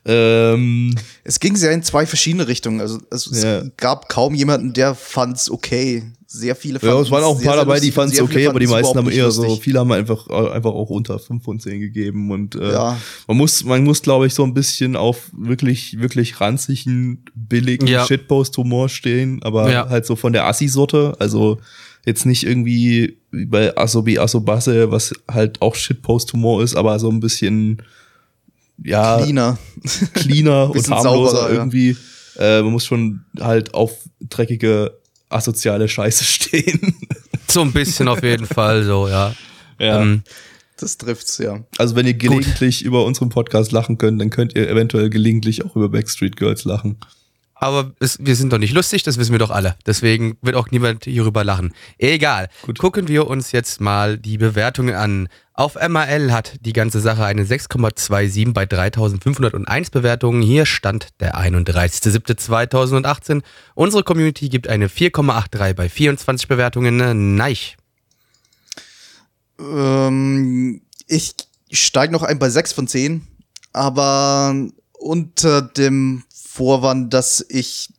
[0.06, 2.82] Ähm, Es ging sehr in zwei verschiedene Richtungen.
[2.82, 3.60] Also, also Ja.
[3.60, 6.04] es gab kaum jemanden, der fand's okay.
[6.32, 8.60] Sehr viele ja, es waren auch ein paar sehr dabei, die fanden es okay, aber
[8.60, 12.30] die meisten haben eher so, viele haben einfach, einfach auch unter 5 von 10 gegeben
[12.30, 13.02] und äh, Ja.
[13.28, 18.06] man muss, man muss, glaube ich, so ein bisschen auf wirklich, wirklich ranzigen, billigen Ja.
[18.06, 19.90] Shitpost-Humor stehen, aber Ja.
[19.90, 21.58] halt so von der Assi-Sorte, also
[22.06, 27.22] jetzt nicht irgendwie wie bei Asobi Asobasse, was halt auch Shitpost-Humor ist, aber so ein
[27.22, 27.82] bisschen,
[28.84, 29.58] ja, Cleaner.
[30.14, 31.56] cleaner und harmloser sauberer, ja.
[31.56, 31.98] irgendwie.
[32.38, 34.94] Äh, man muss schon halt auf dreckige,
[35.30, 36.96] asoziale Scheiße stehen.
[37.48, 39.34] So ein bisschen auf jeden Fall, so, ja.
[39.80, 40.02] ja.
[40.02, 40.24] Ähm,
[40.78, 41.60] Das trifft's, ja.
[41.78, 45.76] Also wenn ihr gelegentlich über unseren Podcast lachen könnt, dann könnt ihr eventuell gelegentlich auch
[45.76, 46.98] über Backstreet Girls lachen.
[47.60, 49.76] Aber es, wir sind doch nicht lustig, das wissen wir doch alle.
[49.86, 51.74] Deswegen wird auch niemand hierüber lachen.
[51.98, 52.48] Egal.
[52.62, 52.80] Gut.
[52.80, 55.28] Gucken wir uns jetzt mal die Bewertungen an.
[55.54, 60.42] Auf MAL hat die ganze Sache eine 6,27 bei 3501 Bewertungen.
[60.42, 63.42] Hier stand der 31.07.2018.
[63.76, 67.36] Unsere Community gibt eine 4,83 bei 24 Bewertungen.
[67.36, 67.76] Neich.
[69.60, 71.36] Ähm, ich
[71.72, 73.28] steige noch ein bei 6 von 10,
[73.74, 74.56] aber
[74.94, 77.90] unter dem Vorwand, dass ich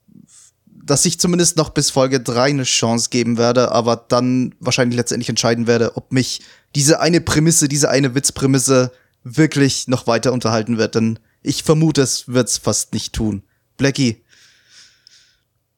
[0.67, 5.29] dass ich zumindest noch bis Folge 3 eine Chance geben werde, aber dann wahrscheinlich letztendlich
[5.29, 6.41] entscheiden werde, ob mich
[6.75, 8.91] diese eine Prämisse, diese eine Witzprämisse
[9.23, 13.45] wirklich noch weiter unterhalten wird, denn ich vermute, es wird's fast nicht tun.
[13.77, 14.25] Blackie,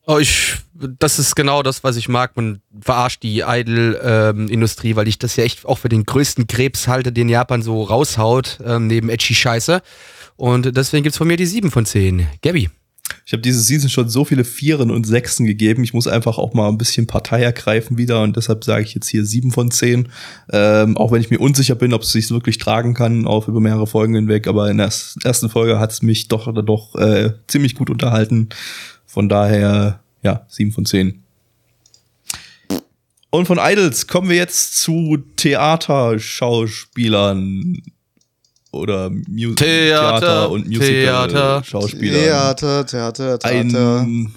[0.05, 2.35] Oh, ich, das ist genau das, was ich mag.
[2.35, 7.13] Man verarscht die Idol-Industrie, weil ich das ja echt auch für den größten Krebs halte,
[7.13, 9.81] den Japan so raushaut, ähm, neben Edgy Scheiße.
[10.43, 12.27] Und deswegen gibt's von mir die 7 von 10.
[12.43, 12.69] Gabby.
[13.25, 15.85] Ich habe diese Season schon so viele Vieren und Sechsen gegeben.
[15.85, 19.07] Ich muss einfach auch mal ein bisschen Partei ergreifen wieder und deshalb sage ich jetzt
[19.07, 20.09] hier sieben von zehn.
[20.51, 23.61] Ähm, auch wenn ich mir unsicher bin, ob es sich wirklich tragen kann auf über
[23.61, 24.49] mehrere Folgen hinweg.
[24.49, 24.91] Aber in der
[25.23, 28.49] ersten Folge hat es mich doch oder doch äh, ziemlich gut unterhalten.
[29.07, 31.23] Von daher ja sieben von zehn.
[33.31, 37.81] Und von Idols kommen wir jetzt zu Theaterschauspielern
[38.73, 41.59] oder Mu Theater, Theater und Theater.
[41.61, 42.21] Musical-Schauspielern.
[42.23, 44.01] Theater, Theater, Theater.
[44.01, 44.33] Ein,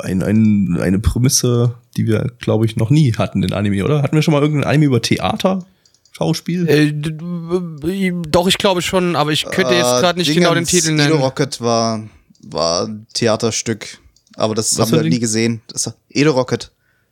[0.00, 4.02] ein, ein, eine Prämisse, die wir, glaube ich, noch nie hatten in Anime, oder?
[4.02, 5.64] Hatten wir schon mal irgendein Anime über Theater?
[6.12, 6.68] Schauspiel?
[6.68, 10.54] Äh, d- doch, ich glaube schon, aber ich könnte jetzt Äh, gerade nicht Dingens, genau
[10.54, 11.20] den Titel Edo nennen.
[11.20, 12.04] Rocket war,
[12.42, 13.98] war ein Theaterstück.
[14.36, 15.60] Aber das Was haben wir ein nie gesehen.
[15.68, 16.70] Das, Edo Rocket.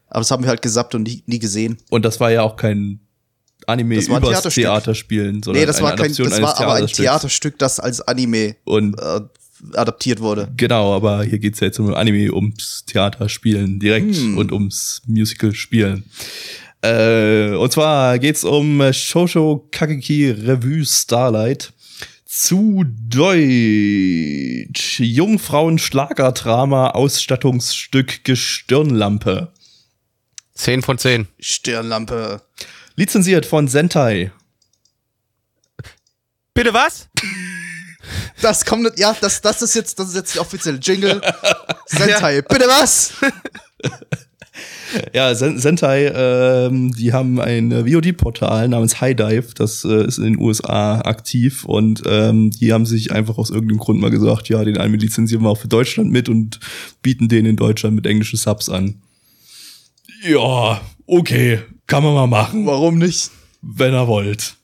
[0.08, 1.78] Aber das haben wir halt gesappt und nie, nie gesehen.
[1.90, 3.00] Und das war ja auch kein
[3.68, 4.64] Anime Das war ein übers Theaterstück.
[4.64, 6.86] Theaterspielen, sondern nee, das eine war kein, das eines war aber ein.
[6.86, 9.20] Theaterstück, das als Anime Und äh,
[9.74, 10.48] adaptiert wurde.
[10.56, 14.36] Genau, aber hier geht's ja jetzt um Anime, ums Theaterspielen direkt Hm.
[14.38, 16.04] und ums Musical-Spielen.
[16.82, 21.72] Äh, und zwar geht's um äh, Shoujo Kakeki Revue Starlight.
[22.26, 24.98] Zu Deutsch.
[25.00, 29.52] Jungfrauen Schlagerdrama Ausstattungsstück Gestirnlampe.
[30.54, 31.28] 10 von 10.
[31.38, 32.40] Stirnlampe.
[32.96, 34.32] Lizenziert von Sentai.
[36.54, 37.08] Bitte was?
[38.42, 41.20] Das kommt, nicht- ja, das, das ist jetzt, das ist jetzt die offizielle Jingle.
[41.86, 43.12] Sentai, bitte was?
[45.14, 50.18] Ja, Sen Sentai, ähm, die haben ein äh, VOD-Portal namens High Dive, das äh, ist
[50.18, 54.50] in den USA aktiv und ähm, die haben sich einfach aus irgendeinem Grund mal gesagt,
[54.50, 56.60] ja, den Anime lizenzieren wir auch für Deutschland mit und
[57.00, 59.00] bieten den in Deutschland mit englischen Subs an.
[60.24, 61.60] Ja, okay,
[61.92, 63.30] kann man mal machen, Warum nicht?
[63.60, 64.54] wenn ihr wollt.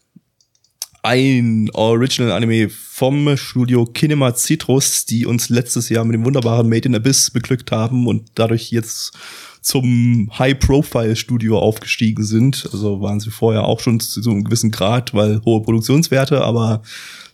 [1.02, 6.88] Ein Original Anime vom Studio Kinema Citrus, die uns letztes Jahr mit dem wunderbaren Made
[6.88, 9.12] in Abyss beglückt haben und dadurch jetzt
[9.60, 12.66] zum High-Profile-Studio aufgestiegen sind.
[12.72, 16.80] Also waren sie vorher auch schon zu so einem gewissen Grad, weil hohe Produktionswerte, aber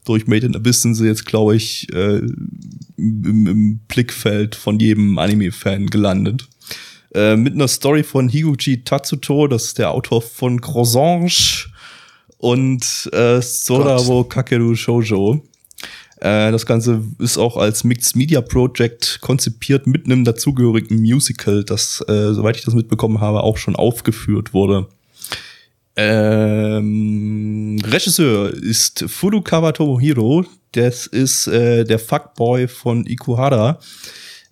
[0.05, 2.21] durch Made in Abyss sind sie jetzt, glaube ich, äh,
[2.97, 6.49] im, im Blickfeld von jedem Anime-Fan gelandet.
[7.15, 11.69] Äh, mit einer Story von Higuchi Tatsuto, das ist der Autor von Croissant
[12.39, 15.41] und äh, Sorabo Kakeru Shoujo.
[16.21, 22.05] Äh, das Ganze ist auch als Mixed Media Project konzipiert mit einem dazugehörigen Musical, das,
[22.09, 24.89] äh, soweit ich das mitbekommen habe, auch schon aufgeführt wurde.
[25.97, 30.45] Ähm, Regisseur ist Furukawa Tomohiro.
[30.73, 33.79] Das ist äh, der Fuckboy von Ikuhara.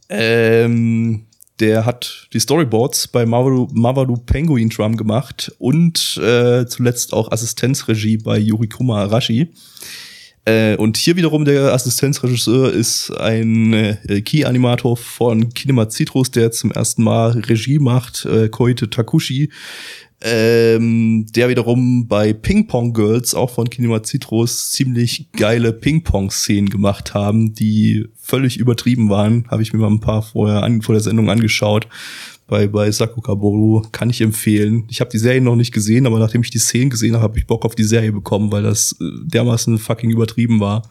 [0.08, 1.26] Ähm,
[1.60, 8.38] der hat die Storyboards bei Mawaru Penguin Drum gemacht und äh, zuletzt auch Assistenzregie bei
[8.38, 9.52] Yurikuma Arashi.
[10.44, 16.72] Äh, und hier wiederum der Assistenzregisseur ist ein äh, Key-Animator von Kinema Citrus, der zum
[16.72, 19.50] ersten Mal Regie macht, äh, Koite Takushi,
[20.22, 27.12] ähm, der wiederum bei Ping Pong Girls, auch von Kinema Citrus, ziemlich geile Ping-Pong-Szenen gemacht
[27.14, 29.46] haben, die völlig übertrieben waren.
[29.48, 31.88] Habe ich mir mal ein paar vorher an, vor der Sendung angeschaut.
[32.46, 34.84] Bei, bei Sakuga Boru kann ich empfehlen.
[34.88, 37.38] Ich habe die Serie noch nicht gesehen, aber nachdem ich die Szenen gesehen habe, habe
[37.38, 40.82] ich Bock auf die Serie bekommen, weil das äh, dermaßen fucking übertrieben war.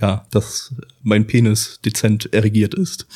[0.00, 3.06] Ja, dass mein Penis dezent erregiert ist.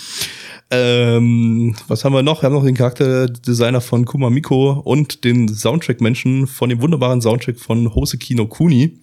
[0.71, 2.40] Ähm, was haben wir noch?
[2.40, 7.95] Wir haben noch den Charakterdesigner von Kumamiko und den Soundtrack-Menschen von dem wunderbaren Soundtrack von
[7.95, 8.99] Hoseki no Kuni.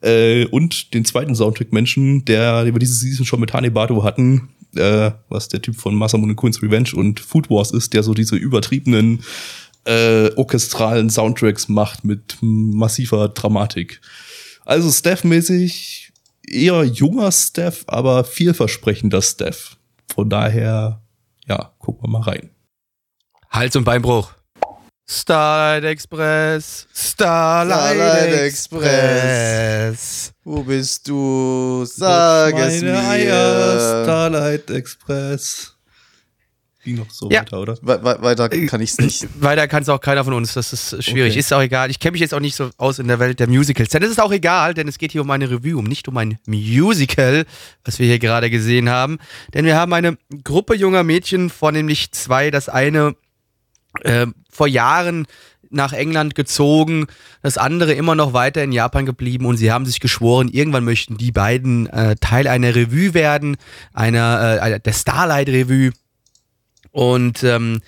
[0.00, 5.48] Äh, und den zweiten Soundtrack-Menschen, der wir diese Season schon mit Hanebado hatten, äh, was
[5.48, 9.22] der Typ von Masamune Queen's Revenge und Food Wars ist, der so diese übertriebenen
[9.84, 14.00] äh, orchestralen Soundtracks macht mit massiver Dramatik.
[14.64, 16.03] Also Staff-mäßig
[16.48, 19.76] eher junger Staff, aber vielversprechender Staff.
[20.12, 21.02] Von daher,
[21.46, 22.50] ja, gucken wir mal rein.
[23.50, 24.32] Hals- und Beinbruch.
[25.06, 26.86] Starlight Express.
[26.94, 30.32] Starlight, Starlight Express.
[30.44, 31.84] Wo bist du?
[31.84, 34.02] Sag es mir.
[34.02, 35.73] Starlight Express.
[36.84, 37.40] Ging noch so Ja.
[37.40, 37.78] weiter, oder?
[37.82, 39.26] We we weiter kann ich's nicht.
[39.40, 41.32] Weiter kann es auch keiner von uns, das ist schwierig.
[41.32, 41.40] Okay.
[41.40, 41.90] Ist auch egal.
[41.90, 43.88] Ich kenne mich jetzt auch nicht so aus in der Welt der Musicals.
[43.88, 46.16] Denn es ist auch egal, denn es geht hier um eine Revue, um nicht um
[46.18, 47.46] ein Musical,
[47.84, 49.18] was wir hier gerade gesehen haben.
[49.54, 52.50] Denn wir haben eine Gruppe junger Mädchen, vornehmlich zwei.
[52.50, 53.16] Das eine
[54.02, 55.26] äh, vor Jahren
[55.70, 57.06] nach England gezogen,
[57.42, 61.16] das andere immer noch weiter in Japan geblieben und sie haben sich geschworen, irgendwann möchten
[61.16, 63.56] die beiden äh, Teil einer Revue werden,
[63.92, 65.90] einer äh, der Starlight Revue.
[66.94, 67.80] Und ähm,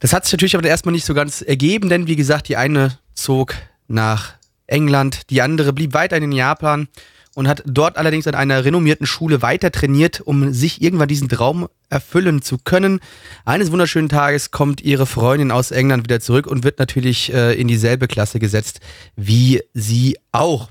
[0.00, 2.98] das hat sich natürlich aber erstmal nicht so ganz ergeben, denn wie gesagt, die eine
[3.14, 3.54] zog
[3.86, 4.32] nach
[4.66, 6.88] England, die andere blieb weiterhin in Japan
[7.36, 11.68] und hat dort allerdings an einer renommierten Schule weiter trainiert, um sich irgendwann diesen Traum
[11.90, 12.98] erfüllen zu können.
[13.44, 17.68] Eines wunderschönen Tages kommt ihre Freundin aus England wieder zurück und wird natürlich äh, in
[17.68, 18.80] dieselbe Klasse gesetzt
[19.14, 20.70] wie sie auch.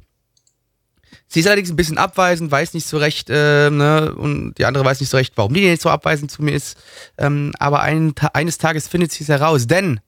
[1.33, 4.85] Sie ist allerdings ein bisschen abweisend, weiß nicht so recht, äh, ne, und die andere
[4.85, 6.77] weiß nicht so recht, warum die nicht so abweisend zu mir ist.
[7.17, 9.99] Ähm, aber ein, eines Tages findet sie es heraus, denn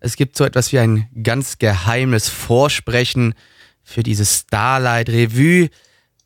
[0.00, 3.34] es gibt so etwas wie ein ganz geheimes Vorsprechen
[3.84, 5.70] für dieses Starlight Revue,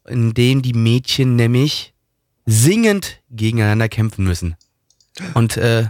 [0.09, 1.93] in dem die Mädchen nämlich
[2.47, 4.57] singend gegeneinander kämpfen müssen.
[5.35, 5.89] Und äh,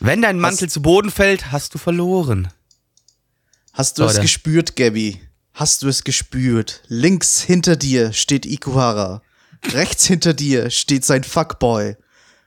[0.00, 2.48] wenn dein Mantel Hast- zu Boden fällt, hast du verloren.
[3.74, 4.22] Hast du es Leute.
[4.22, 5.20] gespürt, Gabby?
[5.56, 6.82] Hast du es gespürt?
[6.88, 9.22] Links hinter dir steht Ikuhara.
[9.72, 11.96] Rechts hinter dir steht sein Fuckboy.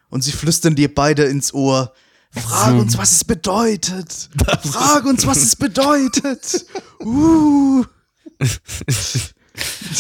[0.10, 1.92] Und sie flüstern dir beide ins Ohr.
[2.30, 4.30] Frag uns, was es bedeutet.
[4.64, 6.66] Frag uns, was es bedeutet.
[7.00, 7.84] Uh.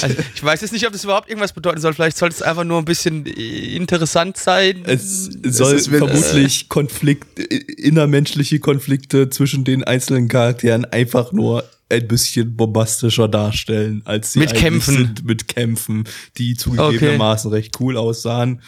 [0.02, 1.93] Also, ich weiß jetzt nicht, ob das überhaupt irgendwas bedeuten soll.
[1.93, 4.84] Vielleicht sollte es einfach nur ein bisschen äh, interessant sein.
[4.86, 11.65] Es soll ist wirklich- vermutlich Konflikt, äh, innermenschliche Konflikte zwischen den einzelnen Charakteren einfach nur
[11.89, 14.95] ein bisschen bombastischer darstellen, als sie Mit Kämpfen.
[14.95, 16.04] sind mit Kämpfen,
[16.38, 18.62] die zugegebenermaßen recht cool aussahen.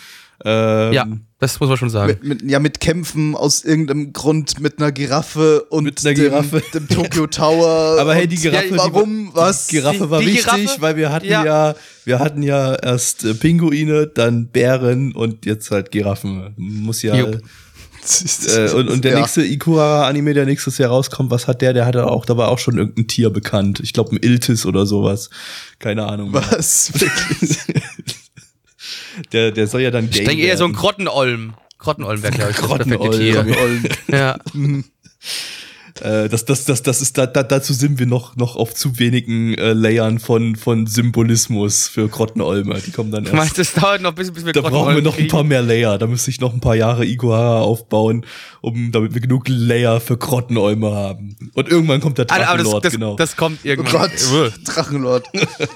[0.44, 1.06] Ähm, ja,
[1.38, 2.18] das muss man schon sagen.
[2.24, 6.64] Mit, mit, ja, mit Kämpfen aus irgendeinem Grund mit einer Giraffe und Mit einer Giraffe.
[6.74, 7.98] Dem, dem Tokyo Tower.
[8.00, 9.68] Aber hey, die Giraffe, die warum, war, was?
[9.68, 10.82] Die Giraffe Die- war die wichtig, Giraffe?
[10.82, 11.46] weil wir hatten ja.
[11.46, 11.76] Ja.
[12.06, 16.54] wir hatten ja erst äh, Pinguine, dann Bären und jetzt halt Giraffen.
[16.58, 17.16] Muss ja.
[17.16, 17.42] Jupp.
[18.48, 19.20] Äh, und, und der Ja.
[19.20, 21.74] nächste Ikura-Anime, der nächstes Jahr rauskommt, was hat der?
[21.74, 23.80] Der hatte auch, da war auch schon irgendein Tier bekannt.
[23.84, 25.30] Ich glaube, ein Iltis oder sowas.
[25.80, 26.32] Keine Ahnung.
[26.32, 26.44] mehr.
[26.52, 26.92] Was?
[29.34, 31.54] Der, der soll ja dann Ich denke eher so ein Grottenolm.
[31.80, 33.84] Grottenolm wäre, glaube ich, das perfekte Grottenolm.
[34.08, 34.18] Tier.
[34.18, 34.38] Ja.
[36.02, 38.98] Äh, das, das, das, das ist da, da, dazu sind wir noch, noch auf zu
[39.00, 42.80] wenigen äh, Layern von, von Symbolismus für Grottenolme.
[42.86, 43.38] Die kommen dann Ich erst.
[43.38, 45.62] meine, das dauert noch ein bisschen, bis wir Da brauchen wir noch ein paar mehr
[45.62, 45.98] Layer.
[45.98, 48.26] Da müsste ich noch ein paar Jahre Iguara aufbauen,
[48.62, 51.36] um damit wir genug Layer für Grottenolme haben.
[51.54, 53.16] Und irgendwann kommt der Ah, Aber das, Drachenlord, das, genau.
[53.16, 54.10] das kommt Oh irgendwann.
[54.10, 55.28] Gott, Drachenlord.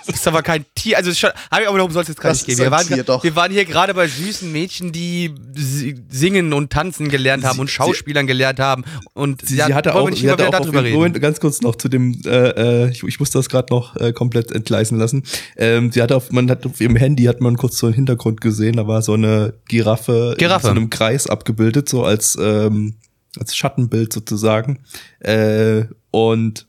[0.07, 0.97] Das ist aber kein Tier.
[0.97, 2.57] Also, schon, hab ich aber darum soll es jetzt gar Das nicht gehen.
[2.57, 3.23] Wir ein waren, Tier, doch.
[3.23, 7.61] wir waren hier gerade bei süßen Mädchen, die si- singen und tanzen gelernt haben Sie-
[7.61, 8.83] und Schauspielern gelernt haben.
[9.13, 10.95] Und sie, sie hatte auch, nicht auch auf darüber reden.
[10.95, 14.13] Moment, ganz kurz noch zu dem, äh, äh, ich, ich muss das gerade noch äh,
[14.13, 15.23] komplett entgleisen lassen.
[15.57, 18.41] Ähm, sie hatte auf, man hat auf ihrem Handy hat man kurz so einen Hintergrund
[18.41, 20.67] gesehen, da war so eine Giraffe, Giraffe.
[20.67, 22.95] in so einem Kreis abgebildet, so als, ähm,
[23.39, 24.79] als Schattenbild sozusagen.
[25.19, 26.67] Äh, und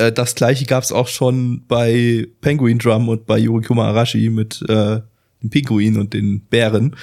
[0.00, 4.62] äh, das gleiche gab es auch schon bei Penguin Drum und bei Yurikuma Arashi mit
[4.68, 5.00] äh,
[5.42, 6.96] dem Pinguin und den Bären.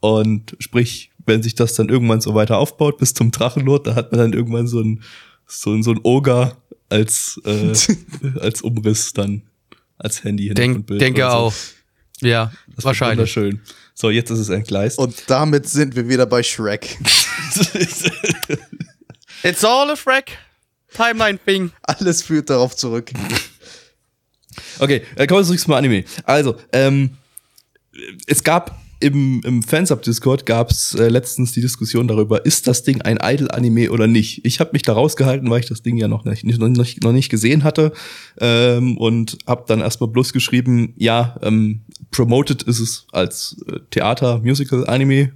[0.00, 4.10] Und sprich, wenn sich das dann irgendwann so weiter aufbaut bis zum Drachenlord, da hat
[4.12, 5.02] man dann irgendwann so ein
[5.46, 6.56] so, ein- so ein Oger
[6.88, 7.72] als äh,
[8.40, 9.42] als Umriss dann
[9.98, 11.26] als Handy Denk, denke so.
[11.28, 11.54] auch.
[12.20, 13.18] Ja, Das wahrscheinlich.
[13.36, 13.60] Wunderschön.
[13.94, 14.98] So, jetzt ist es entgleist.
[14.98, 16.98] Und damit sind wir wieder bei Shrek.
[19.42, 20.36] It's all a Shrek
[20.94, 21.70] Timeline Thing.
[21.82, 23.10] Alles führt darauf zurück.
[24.78, 26.04] Okay, äh, kommen wir zurück zum Anime.
[26.24, 27.10] Also, ähm,
[28.26, 33.02] es gab im, im Fansub-Discord gab es äh, letztens die Diskussion darüber, ist das Ding
[33.02, 34.44] ein Idol-Anime oder nicht?
[34.44, 37.12] Ich habe mich da rausgehalten, weil ich das Ding ja noch nicht, noch nicht, noch
[37.12, 37.92] nicht gesehen hatte
[38.40, 45.32] ähm, und habe dann erstmal bloß geschrieben, ja, ähm, promoted ist es als äh, Theater-Musical-Anime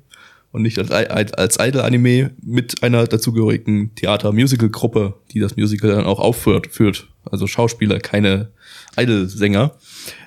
[0.50, 0.90] und nicht als,
[1.32, 7.08] als Idol-Anime mit einer dazugehörigen Theater-Musical-Gruppe, die das Musical dann auch aufführt, führt.
[7.24, 8.50] Also Schauspieler, keine
[8.96, 9.76] Idol-Sänger.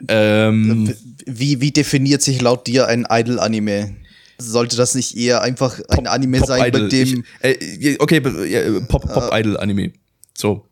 [0.07, 0.93] Ähm,
[1.25, 3.95] Wie, wie definiert sich laut dir ein Idol-Anime?
[4.38, 6.89] Sollte das nicht eher einfach ein Anime sein, bei Pop-Idol.
[6.89, 7.23] dem.
[7.41, 9.93] Ich, äh, okay, Pop, Pop-Idol-Anime.
[10.38, 10.65] So.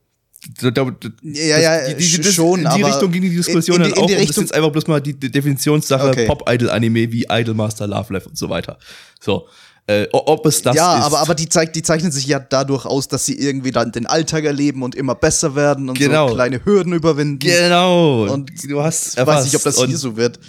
[0.62, 3.78] Da- da- da- Ja, ja, die, die, das, schon, in die Richtung ging die Diskussion
[3.78, 4.08] in- in dann in auch.
[4.08, 6.26] die und das Richtung- ist jetzt einfach bloß mal die die Definitionssache Okay.
[6.26, 8.78] Pop-Idol-Anime wie Idolmaster, Love Life und so weiter.
[9.22, 9.48] So.
[9.86, 11.04] Äh, ob es das ja, ist.
[11.06, 14.06] aber, aber die, zeigt, die zeichnen sich ja dadurch aus, dass sie irgendwie dann den
[14.06, 16.30] Alltag erleben und immer besser werden und Genau.
[16.30, 17.40] so kleine Hürden überwinden.
[17.40, 18.32] Genau.
[18.32, 19.88] Und du hast Ich weiß nicht, ob das erfasst.
[19.88, 20.40] hier Und, so wird.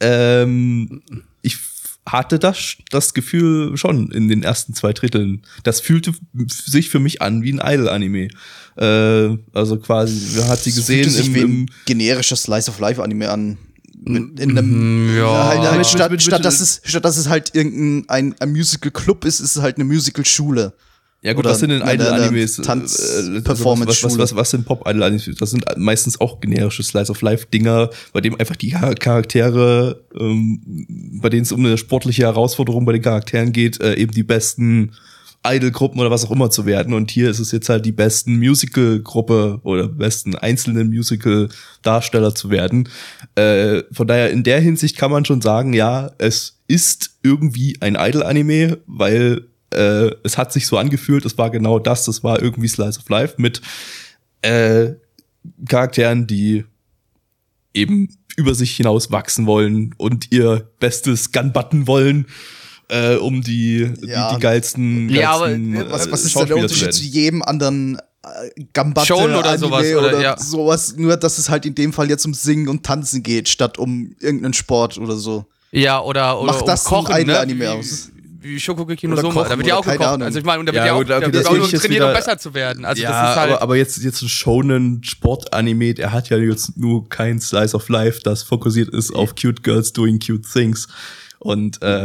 [0.00, 1.02] Ähm,
[1.42, 1.56] ich
[2.04, 5.42] hatte das, das Gefühl schon in den ersten zwei Dritteln.
[5.62, 6.12] Das fühlte
[6.48, 8.28] sich für mich an wie ein Idol-Anime.
[8.76, 12.36] Äh, also quasi, man hat sie Es gesehen fühlte sich im, wie im ein generischer
[12.36, 13.58] Slice of Life Anime an.
[14.02, 15.48] Mit, in einem, ja.
[15.48, 18.34] halt, halt Mit- statt, mit- mit- statt, dass es, statt dass es halt irgendein ein,
[18.40, 20.72] ein Musical Club ist, ist es halt eine Musical Schule.
[21.22, 22.60] Ja gut, Oder das sind in eine Idol-Animes.
[22.60, 23.62] äh, Tanz- äh, was,
[24.02, 25.28] was, was, was sind Pop-Idol-Animes?
[25.38, 30.62] Das sind meistens auch generische Slice-of-Life-Dinger, bei dem einfach die Char- Charaktere, ähm,
[31.20, 34.92] bei denen es um eine sportliche Herausforderung bei den Charakteren geht, äh, eben die besten
[35.44, 36.92] Idol-Gruppen oder was auch immer zu werden.
[36.92, 42.88] Und hier ist es jetzt halt die besten Musical-Gruppe oder besten einzelnen Musical-Darsteller zu werden.
[43.36, 47.96] Äh, von daher, in der Hinsicht kann man schon sagen, ja, es ist irgendwie ein
[47.96, 52.68] Idol-Anime, weil äh, es hat sich so angefühlt, es war genau das, das war irgendwie
[52.68, 53.62] Slice of Life mit
[54.42, 54.90] äh,
[55.68, 56.64] Charakteren, die
[57.72, 62.26] eben über sich hinaus wachsen wollen und ihr bestes Gun-Button wollen
[62.90, 64.28] äh, um die, Ja.
[64.30, 67.02] die, die geilsten, Ja, aber, geilsten äh, Was, was ist denn der zu Unterschied zu
[67.04, 70.36] jedem anderen äh, Gambatte Schon oder Anime sowas, oder, oder- ja.
[70.38, 70.94] sowas?
[70.96, 74.14] Nur, dass es halt in dem Fall jetzt um Singen und Tanzen geht, statt um
[74.20, 75.46] irgendeinen Sport oder so.
[75.72, 77.38] Ja, oder, oder Macht das um Kochen, ein ne?
[77.38, 78.10] Anime aus?
[78.42, 79.44] Wie Shokugeki no Soma.
[79.46, 80.00] Da wird ja auch gekocht.
[80.00, 80.22] Ahnung.
[80.26, 82.12] Also ich meine, und da wird Ja, ja, auch, da wird auch nur trainiert, um
[82.14, 82.86] besser zu werden.
[82.86, 83.50] Also ja, das ist halt.
[83.52, 87.88] aber, aber jetzt, jetzt ein Shonen Sport-Anime, der hat ja jetzt nur kein Slice of
[87.90, 90.88] Life, das fokussiert ist auf cute girls doing cute things.
[91.42, 92.04] Und, äh,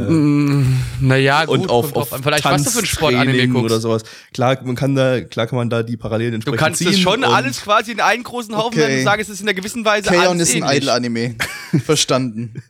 [1.01, 2.23] naja, gut, und auf, auf an.
[2.23, 3.65] Vielleicht was du für ein Sportanime guckst.
[3.65, 4.03] oder sowas.
[4.33, 6.91] Klar, man kann da, klar kann man da die Parallelen Du entsprechend kannst ziehen.
[6.93, 8.77] es schon alles quasi in einen großen Haufen Okay.
[8.79, 10.77] werden und sagen, es ist in einer gewissen Weise Kaon alles ist ein.
[10.77, 11.35] Idol-Anime.
[11.83, 12.63] Verstanden.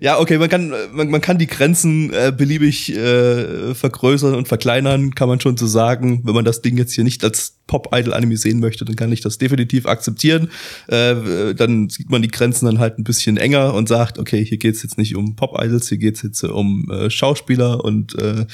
[0.00, 5.14] Ja, okay, man kann, man, man kann die Grenzen äh, beliebig äh, vergrößern und verkleinern,
[5.14, 6.20] kann man schon so sagen.
[6.24, 9.38] Wenn man das Ding jetzt hier nicht als Pop-Idol-Anime sehen möchte, dann kann ich das
[9.38, 10.48] definitiv akzeptieren.
[10.86, 14.58] Äh, dann sieht man die Grenzen dann halt ein bisschen enger und sagt, okay, hier
[14.58, 18.46] geht's jetzt nicht um Pop-Idols, hier geht's jetzt um äh, Schauspieler und äh,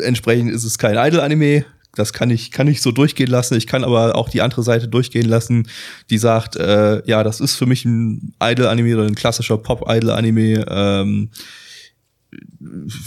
[0.00, 1.64] entsprechend ist es kein Idol-Anime.
[1.94, 3.56] Das kann ich, kann ich so durchgehen lassen.
[3.56, 5.68] Ich kann aber auch die andere Seite durchgehen lassen,
[6.08, 10.64] die sagt, äh, ja, das ist für mich ein Idol-Anime oder ein klassischer Pop-Idol-Anime.
[10.68, 11.30] Ähm,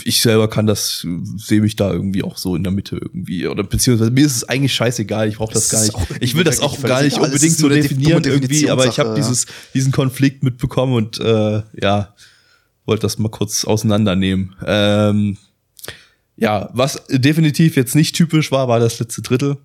[0.03, 1.05] ich selber kann das,
[1.37, 3.47] sehe mich da irgendwie auch so in der Mitte irgendwie.
[3.47, 6.21] Oder beziehungsweise mir ist es eigentlich scheißegal, ich brauche das Es gar nicht.
[6.21, 9.15] Ich will das auch gar nicht unbedingt so definieren irgendwie, aber ich habe ja.
[9.15, 12.13] dieses, diesen Konflikt mitbekommen und äh, ja,
[12.85, 14.55] wollte das mal kurz auseinandernehmen.
[14.65, 15.37] Ähm,
[16.37, 19.57] ja, was definitiv jetzt nicht typisch war, war das letzte Drittel,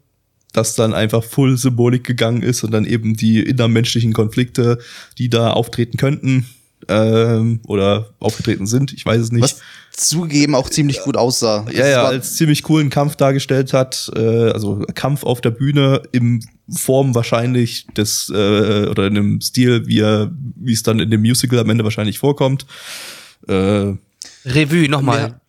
[0.52, 4.78] dass dann einfach Full Symbolik gegangen ist und dann eben die innermenschlichen Konflikte,
[5.18, 6.46] die da auftreten könnten
[6.88, 9.42] ähm, oder aufgetreten sind, ich weiß es nicht.
[9.42, 9.60] Was
[9.92, 11.66] zugegeben auch ziemlich gut aussah.
[11.72, 15.50] Ja, Es ja, war- als ziemlich coolen Kampf dargestellt hat, äh, also Kampf auf der
[15.50, 16.40] Bühne im
[16.74, 21.20] Form wahrscheinlich des äh, oder in einem Stil, wie er, wie es dann in dem
[21.20, 22.64] Musical am Ende wahrscheinlich vorkommt.
[23.46, 23.92] Äh,
[24.46, 25.20] Revue, nochmal.
[25.20, 25.40] Ja,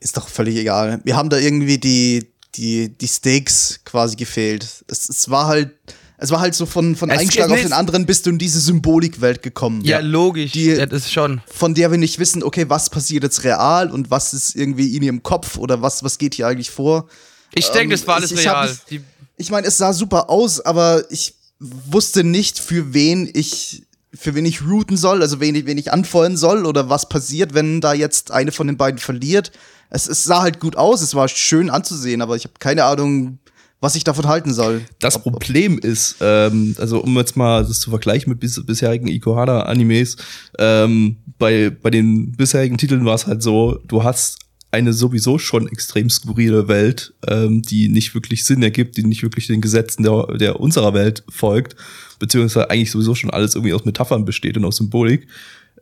[0.00, 1.00] ist doch völlig egal.
[1.04, 4.66] Wir haben da irgendwie die, die, die Stakes quasi gefehlt.
[4.88, 5.70] Es, es war halt,
[6.18, 8.60] es war halt so von, von einem Schlag auf den anderen bist du in diese
[8.60, 9.82] Symbolikwelt gekommen.
[9.84, 10.52] Ja, logisch.
[10.52, 11.40] Die- ja, das ist schon.
[11.46, 15.02] Von der wir nicht wissen, okay, was passiert jetzt real und was ist irgendwie in
[15.02, 17.08] ihrem Kopf oder was, was geht hier eigentlich vor.
[17.54, 18.68] Ich denke, das war alles Ähm, ich- real.
[18.68, 19.00] nicht- Die,
[19.36, 23.82] Ich meine, es sah super aus, aber ich wusste nicht, für wen ich,
[24.12, 27.54] für wen ich routen soll, also wen ich, wen ich anfeuern soll oder was passiert,
[27.54, 29.52] wenn da jetzt eine von den beiden verliert.
[29.88, 33.38] Es, es sah halt gut aus, es war schön anzusehen, aber ich habe keine Ahnung,
[33.80, 34.82] was ich davon halten soll.
[35.00, 40.16] Das Problem ist, ähm, also um jetzt mal das zu vergleichen mit bis, bisherigen Ikohara-Animes,
[40.58, 44.38] ähm, bei, bei den bisherigen Titeln war es halt so, du hast
[44.72, 49.46] eine sowieso schon extrem skurrile Welt, ähm, die nicht wirklich Sinn ergibt, die nicht wirklich
[49.46, 51.74] den Gesetzen der, der unserer Welt folgt,
[52.18, 55.26] beziehungsweise eigentlich sowieso schon alles irgendwie aus Metaphern besteht und aus Symbolik.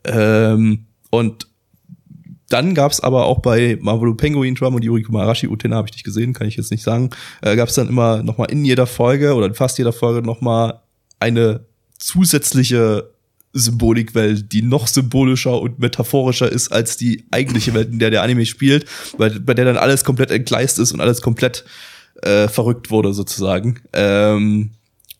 [0.04, 1.48] Ähm, und
[2.48, 6.04] dann gab's aber auch bei Marvel Penguin Drum und Yuri Kumarashi, Utena habe ich nicht
[6.04, 7.10] gesehen, kann ich jetzt nicht sagen,
[7.42, 10.40] äh, gab's dann immer noch mal in jeder Folge oder in fast jeder Folge noch
[10.40, 10.80] mal
[11.20, 11.66] eine
[11.98, 13.10] zusätzliche
[13.52, 18.46] Symbolikwelt, die noch symbolischer und metaphorischer ist als die eigentliche Welt, in der der Anime
[18.46, 18.86] spielt,
[19.16, 21.64] bei, bei der dann alles komplett entgleist ist und alles komplett
[22.22, 23.80] äh, verrückt wurde sozusagen.
[23.92, 24.70] Ähm,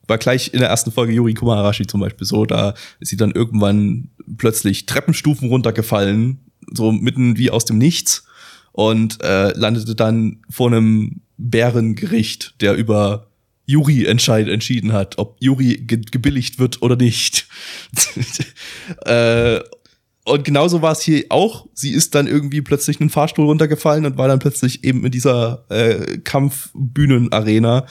[0.07, 3.33] war gleich in der ersten Folge Yuri Kumarashi zum Beispiel so, da ist sie dann
[3.33, 4.09] irgendwann
[4.39, 6.39] plötzlich Treppenstufen runtergefallen,
[6.73, 8.25] so mitten wie aus dem Nichts
[8.73, 13.28] und äh, landete dann vor einem Bärengericht, der über
[13.69, 17.47] Yuri entscheid entschieden hat, ob Yuri ge gebilligt wird oder nicht.
[19.05, 19.61] äh,
[20.25, 21.67] und genauso war es hier auch.
[21.75, 25.67] Sie ist dann irgendwie plötzlich einen Fahrstuhl runtergefallen und war dann plötzlich eben in dieser
[25.69, 27.85] äh, Kampfbühnenarena.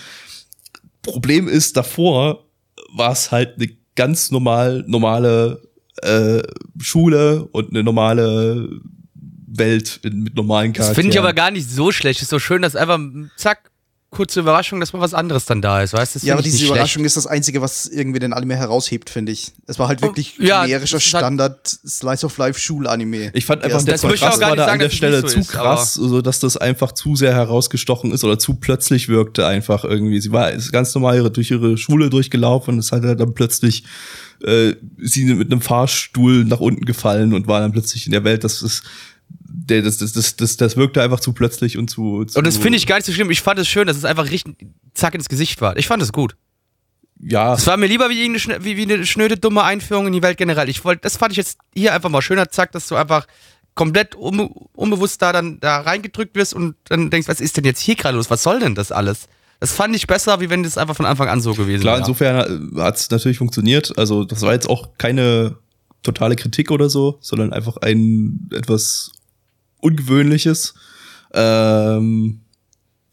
[1.04, 2.48] Problem ist, davor
[2.96, 5.62] war es halt eine ganz normal, normale
[6.02, 6.42] äh,
[6.80, 8.68] Schule und eine normale
[9.14, 11.04] Welt in, mit normalen das Charakteren.
[11.04, 12.24] finde ich aber gar nicht so schlecht.
[12.24, 13.00] Ist so schön, dass einfach,
[13.36, 13.70] zack,
[14.10, 16.26] kurze Überraschung, dass mal was anderes dann da ist, weißt du?
[16.26, 19.52] Ja, aber diese nicht Überraschung ist das Einzige, was irgendwie den Anime heraushebt, finde ich.
[19.68, 23.32] Es war halt wirklich Oh, ja, generischer Standard Slice of Life Schulanime.
[23.34, 25.40] Ich fand einfach, der das Kontrast gar war da sagen, an der Stelle so zu
[25.40, 29.84] ist, krass, so dass das einfach zu sehr herausgestochen ist oder zu plötzlich wirkte einfach
[29.84, 30.22] irgendwie.
[30.22, 33.34] Sie war ist ganz normal ihre, durch ihre Schule durchgelaufen und es hat halt dann
[33.34, 33.84] plötzlich
[34.44, 38.44] äh, sie mit einem Fahrstuhl nach unten gefallen und war dann plötzlich in der Welt.
[38.44, 38.84] Das ist
[39.30, 42.24] der, das, das, das, das, das wirkte einfach zu plötzlich und zu.
[42.26, 43.30] zu Und das finde ich gar nicht so schlimm.
[43.32, 44.56] Ich fand es schön, dass es einfach richtig
[44.94, 45.76] zack ins Gesicht war.
[45.78, 46.36] Ich fand es gut.
[47.20, 50.22] Ja, Es war mir lieber wie, schn- wie, wie eine schnöde, dumme Einführung in die
[50.22, 50.70] Welt generell.
[50.70, 53.26] Ich wollte, das fand ich jetzt hier einfach mal schöner, zack, dass du einfach
[53.74, 57.80] komplett unbe unbewusst da dann da reingedrückt wirst und dann denkst, was ist denn jetzt
[57.80, 58.30] hier gerade los?
[58.30, 59.28] Was soll denn das alles?
[59.60, 62.02] Das fand ich besser, wie wenn das einfach von Anfang an so gewesen Klar, wäre.
[62.02, 63.98] insofern hat es natürlich funktioniert.
[63.98, 65.58] Also das war jetzt auch keine
[66.04, 69.12] totale Kritik oder so, sondern einfach ein etwas
[69.80, 70.74] Ungewöhnliches.
[71.34, 72.42] Ähm,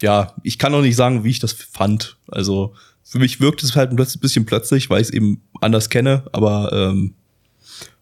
[0.00, 2.16] ja, ich kann auch nicht sagen, wie ich das fand.
[2.28, 6.24] Also für mich wirkt es halt ein bisschen plötzlich, weil ich es eben anders kenne,
[6.32, 7.14] aber ähm,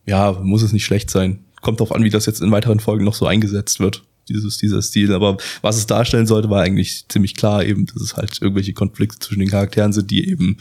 [0.06, 1.44] ja, muss es nicht schlecht sein.
[1.60, 4.82] Kommt drauf an, wie das jetzt in weiteren Folgen noch so eingesetzt wird, dieses, dieser
[4.82, 5.12] Stil.
[5.12, 9.18] Aber was es darstellen sollte, war eigentlich ziemlich klar eben, dass es halt irgendwelche Konflikte
[9.18, 10.58] zwischen den Charakteren sind, die eben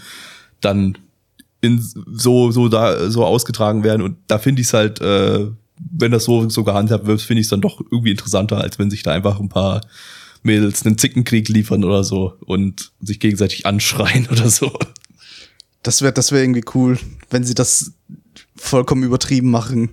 [0.59, 0.97] dann
[1.61, 4.01] in so, so da, so ausgetragen werden.
[4.01, 5.47] Und da finde ich es halt, äh,
[5.77, 8.89] wenn das so, so gehandhabt wird, finde ich es dann doch irgendwie interessanter, als wenn
[8.91, 9.81] sich da einfach ein paar
[10.43, 14.77] Mädels einen Zickenkrieg liefern oder so und sich gegenseitig anschreien oder so.
[15.83, 16.99] Das wäre das wär irgendwie cool,
[17.29, 17.93] wenn sie das
[18.55, 19.89] vollkommen übertrieben machen.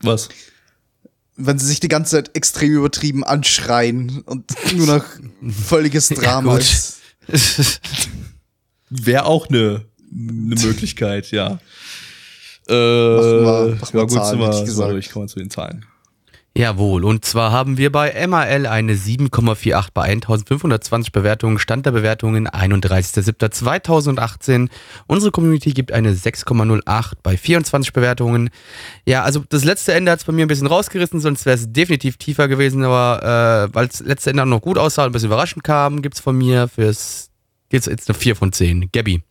[0.00, 0.28] Was?
[1.36, 5.04] Wenn sie sich die ganze Zeit extrem übertrieben anschreien und nur noch
[5.50, 7.00] völliges Drama Ja, ist.
[8.90, 11.58] Wäre auch eine ne Möglichkeit, ja.
[12.68, 15.84] Äh, wir- machen wir ja, gut, Zahlen, hätte ich kommen wir zu den Zahlen.
[16.56, 22.48] Jawohl, und zwar haben wir bei MAL eine 7,48 bei 1520 Bewertungen, Stand der Bewertungen
[22.48, 24.68] 31.07.2018.
[25.06, 28.50] Unsere Community gibt eine 6,08 bei 24 Bewertungen.
[29.06, 31.72] Ja, also das letzte Ende hat es bei mir ein bisschen rausgerissen, sonst wäre es
[31.72, 35.28] definitiv tiefer gewesen, aber äh, weil das letzte Ende noch gut aussah und ein bisschen
[35.28, 37.30] überraschend kam, gibt es von mir fürs
[37.68, 38.90] geht's jetzt eine 4 von 10.
[38.92, 39.22] Gabby.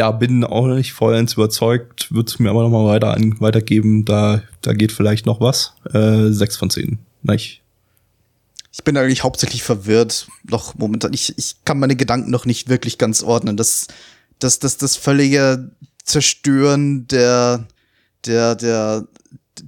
[0.00, 4.06] Ja, bin auch nicht vollends überzeugt, würde es mir aber nochmal weiter an, weitergeben.
[4.06, 5.74] Da, da geht vielleicht noch was.
[5.92, 6.98] Äh, 6 von 10.
[7.20, 7.60] Nicht?
[8.72, 10.26] Ich bin eigentlich hauptsächlich verwirrt.
[10.48, 11.12] Noch momentan.
[11.12, 13.58] Ich, ich kann meine Gedanken noch nicht wirklich ganz ordnen.
[13.58, 13.88] Das,
[14.38, 15.70] das, das, das völlige
[16.02, 17.66] Zerstören der,
[18.24, 19.06] der, der,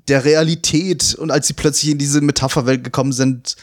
[0.08, 3.56] der Realität und als sie plötzlich in diese Metapherwelt gekommen sind,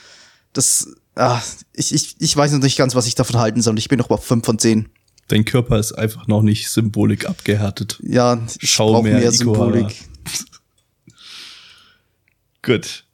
[0.54, 1.42] das, ah,
[1.74, 3.80] ich, ich, ich weiß noch nicht ganz, was ich davon halten soll.
[3.80, 4.88] Ich bin noch bei 5 von 10.
[5.30, 7.98] Dein Körper ist einfach noch nicht Symbolik abgehärtet.
[8.04, 9.32] Ja, ich Schau mehr mehr.
[9.32, 9.96] Symbolik.
[12.62, 13.06] Gut.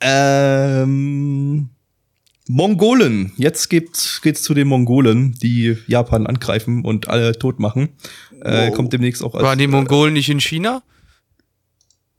[0.00, 1.68] Ähm,
[2.48, 3.32] Mongolen.
[3.36, 7.90] Jetzt geht's, geht's zu den Mongolen, die Japan angreifen und alle tot machen.
[8.42, 8.74] Äh, Wow.
[8.74, 10.82] kommt demnächst auch als, Waren die Mongolen nicht in China?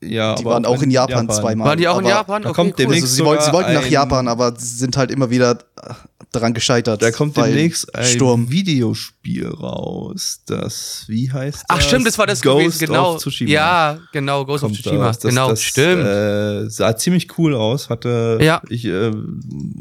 [0.02, 1.68] Ja, Die aber waren auch in Japan, zweimal.
[1.68, 2.44] Waren die auch in Japan?
[2.44, 5.30] da kommt Also demnächst sie, wollten, sie wollten nach Japan, aber sie sind halt immer
[5.30, 5.94] wieder äh,
[6.36, 7.02] daran gescheitert.
[7.02, 8.52] Da kommt demnächst ein Sturm.
[8.52, 10.42] Videospiel raus.
[10.46, 11.66] Das, wie heißt das?
[11.68, 13.16] Ach stimmt, das war das Ghost gewesen, genau.
[13.16, 13.50] of Tsushima.
[13.52, 15.08] Ja, genau, Ghost of kommt Tsushima.
[15.08, 15.20] raus.
[15.20, 16.04] Das, genau, das, stimmt.
[16.06, 17.90] Äh, sah ziemlich cool aus.
[17.90, 18.62] Hatte Ja.
[18.70, 19.12] ich, äh,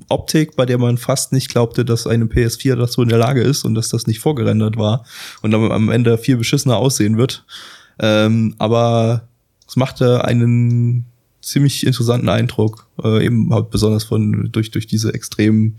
[0.08, 3.64] Optik, bei der man fast nicht glaubte, dass eine PS4 dazu in der Lage ist
[3.64, 5.04] und dass das nicht vorgerendert war
[5.42, 7.44] und dann am Ende viel beschissener aussehen wird.
[7.98, 9.28] Ähm, aber
[9.68, 11.06] es machte einen
[11.40, 15.76] ziemlich interessanten Eindruck, äh, eben halt besonders von durch durch diese extrem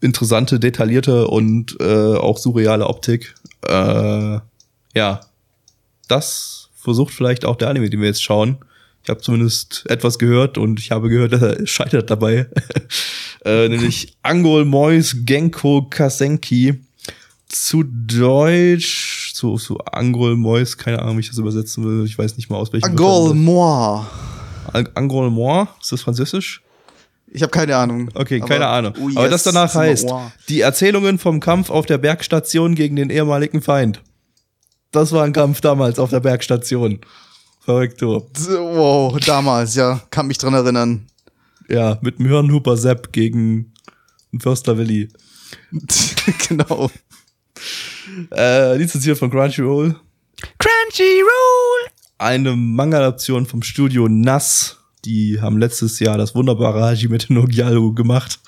[0.00, 3.34] interessante, detaillierte und äh, auch surreale Optik.
[3.66, 4.38] Äh,
[4.94, 5.20] ja,
[6.08, 8.58] das versucht vielleicht auch der Anime, den wir jetzt schauen.
[9.02, 12.48] Ich habe zumindest etwas gehört und ich habe gehört, dass er scheitert dabei.
[13.44, 16.80] äh, nämlich Angol Mois Genko Kasenki.
[17.46, 22.04] Zu Deutsch, zu, zu Angol Mois, keine Ahnung, wie ich das übersetzen will.
[22.04, 22.86] Ich weiß nicht mal aus welchem.
[22.90, 24.00] Angol Moi.
[24.72, 26.63] Ang- Angol Mois, ist das französisch?
[27.36, 28.10] Ich habe keine Ahnung.
[28.14, 28.94] Okay, Aber- keine Ahnung.
[28.98, 30.32] oh Aber yes, das danach heißt, Ohr.
[30.48, 34.02] die Erzählungen vom Kampf auf der Bergstation gegen den ehemaligen Feind.
[34.92, 37.00] Das war ein Kampf damals auf der Bergstation.
[37.60, 38.24] Verrückt, du.
[38.48, 40.00] Wow, damals, ja.
[40.10, 41.06] Kann mich dran erinnern.
[41.68, 43.72] Ja, mit dem Hirnhuper Sepp gegen
[44.32, 45.08] den Förster Willi.
[46.48, 46.88] genau.
[48.32, 49.96] Äh, lizenziert von Crunchyroll.
[50.58, 51.90] Crunchyroll!
[52.18, 54.78] Eine Manga-Adaption vom Studio Nass.
[55.04, 58.40] Die haben letztes Jahr das wunderbare Hajime no Gyaru gemacht.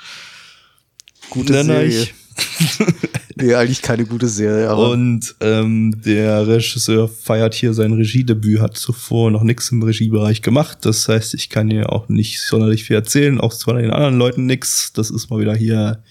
[1.30, 2.06] Gute Nenn Serie.
[3.38, 8.78] Nee, eigentlich keine gute Serie, aber Und ähm, der Regisseur feiert hier sein Regiedebüt, hat
[8.78, 10.78] zuvor noch nichts im Regiebereich gemacht.
[10.86, 14.46] Das heißt, ich kann hier auch nicht sonderlich viel erzählen, auch zu den anderen Leuten
[14.46, 14.94] nix.
[14.94, 16.02] Das ist mal wieder hier,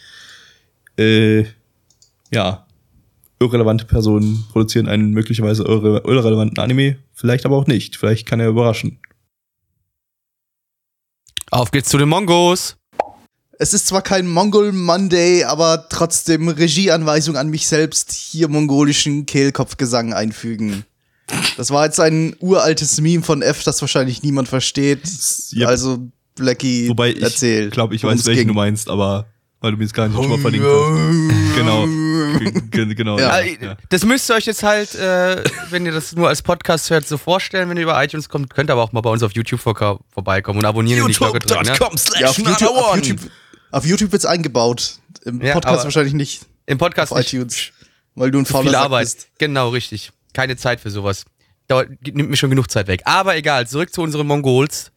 [0.99, 1.45] äh,
[2.31, 2.67] ja,
[3.39, 6.97] irrelevante Personen produzieren einen möglicherweise irre irrelevanten Anime.
[7.15, 7.97] Vielleicht aber auch nicht.
[7.97, 8.99] Vielleicht kann er überraschen.
[11.55, 12.75] Auf geht's zu den Mongos.
[13.59, 20.11] es ist zwar kein Mongol Monday, aber trotzdem Regieanweisung an mich selbst, hier mongolischen Kehlkopfgesang
[20.13, 20.83] einfügen.
[21.55, 25.03] Das war jetzt ein uraltes Meme von F, das wahrscheinlich niemand versteht.
[25.53, 25.67] Yep.
[25.69, 25.99] Also,
[26.35, 27.69] Blackie, Wobei ich erzähl.
[27.69, 28.47] glaube, ich weiß, welchen ging.
[28.49, 29.25] du meinst, aber
[29.65, 31.55] weil du mir jetzt gar nicht schon mal verlinkt hast.
[31.55, 31.85] Genau.
[32.69, 33.17] G- Genau.
[33.17, 33.39] Ja.
[33.39, 37.07] Äh, Das müsst ihr euch jetzt halt, äh, wenn ihr das nur als Podcast hört,
[37.07, 38.49] so vorstellen, wenn ihr über iTunes kommt.
[38.53, 41.39] Könnt aber auch mal bei uns auf YouTube vor vorbeikommen und abonnieren und die Glocke
[41.39, 41.63] drücken.
[41.63, 41.69] Ne?
[41.69, 42.95] YouTube.com slash Ja, auf YouTube, auf.
[42.95, 43.19] YouTube,
[43.71, 44.99] auf YouTube wird's eingebaut.
[45.23, 46.41] Im Ja, Podcast aber- wahrscheinlich nicht.
[46.67, 47.33] Im Podcast Auf nicht.
[47.33, 47.71] iTunes.
[48.13, 49.05] Weil du ein fauler viel Arbeit.
[49.05, 49.27] bist.
[49.39, 50.11] Genau, richtig.
[50.33, 51.25] Keine Zeit für sowas.
[51.67, 53.01] dauert, nimmt mir schon genug Zeit weg.
[53.05, 54.91] Aber egal, zurück zu unseren Mongols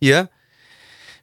[0.00, 0.28] hier.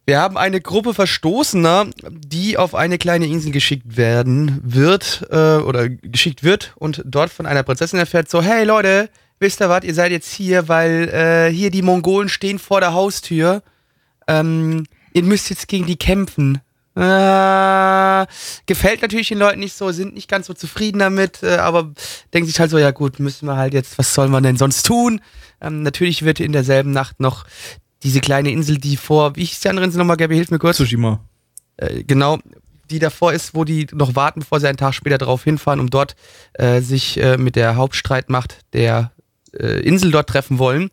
[0.09, 5.87] Wir haben eine Gruppe Verstoßener, die auf eine kleine Insel geschickt werden wird äh, oder
[5.87, 9.93] geschickt wird und dort von einer Prinzessin erfährt so, hey Leute, wisst ihr was, ihr
[9.93, 13.61] seid jetzt hier, weil äh, hier die Mongolen stehen vor der Haustür.
[14.27, 16.55] Ähm, ihr müsst jetzt gegen die kämpfen.
[16.95, 18.25] Äh,
[18.65, 21.93] gefällt natürlich den Leuten nicht so, sind nicht ganz so zufrieden damit, äh, aber
[22.33, 24.87] denken sich halt so, ja gut, müssen wir halt jetzt, was sollen wir denn sonst
[24.87, 25.21] tun?
[25.61, 27.45] Ähm, natürlich wird in derselben Nacht noch
[28.03, 30.77] diese kleine Insel, die vor, wie hieß die andere Insel nochmal, Gabi, hilf mir kurz.
[30.77, 31.19] Tsushima.
[31.77, 32.39] Äh, genau,
[32.89, 35.89] die davor ist, wo die noch warten, bevor sie einen Tag später drauf hinfahren, um
[35.89, 36.15] dort
[36.53, 39.11] äh, sich äh, mit der Hauptstreitmacht der
[39.53, 40.89] äh, Insel dort treffen wollen.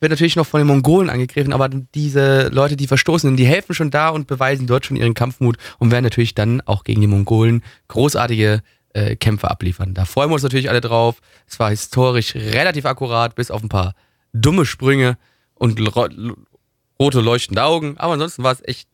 [0.00, 3.74] Wird natürlich noch von den Mongolen angegriffen, aber diese Leute, die verstoßen sind, die helfen
[3.74, 7.08] schon da und beweisen dort schon ihren Kampfmut und werden natürlich dann auch gegen die
[7.08, 9.94] Mongolen großartige äh, Kämpfe abliefern.
[9.94, 11.20] Da freuen wir uns natürlich alle drauf.
[11.48, 13.94] Es war historisch relativ akkurat, bis auf ein paar
[14.32, 15.18] dumme Sprünge
[15.54, 15.80] und
[17.00, 18.88] rote leuchtende Augen, aber ansonsten war es echt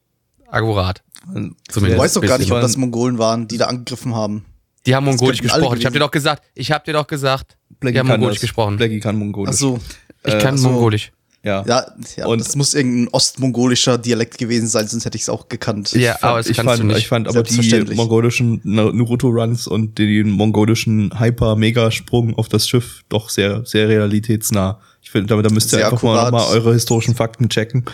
[0.48, 1.02] akkurat.
[1.32, 1.52] Du
[1.98, 4.44] weißt doch gar nicht, ob das Mongolen waren, die da angegriffen haben.
[4.86, 5.78] Die haben Mongolisch gesprochen.
[5.78, 8.36] Ich hab dir doch gesagt, ich hab dir doch gesagt, Blackie die haben kann Mongolisch
[8.36, 8.42] das.
[8.42, 8.76] gesprochen.
[8.76, 9.54] Blackie kann Mongolisch.
[9.54, 9.80] Ach so.
[10.26, 10.68] Ich kann Ach so.
[10.70, 11.12] Mongolisch.
[11.42, 11.62] Ja.
[11.66, 11.86] Ja,
[12.16, 15.92] ja Und- das muss irgendein ostmongolischer Dialekt gewesen sein, sonst hätte ich es auch gekannt.
[15.92, 16.98] Ja, aber das ich kannst fand, du nicht.
[16.98, 23.64] ich fand aber die mongolischen Naruto-Runs und den mongolischen Hyper-Mega-Sprung auf das Schiff doch sehr,
[23.66, 24.80] sehr realitätsnah.
[25.04, 26.32] Ich finde, damit da müsst ihr Sehr einfach mal, akkurat.
[26.32, 27.84] mal eure historischen Fakten checken.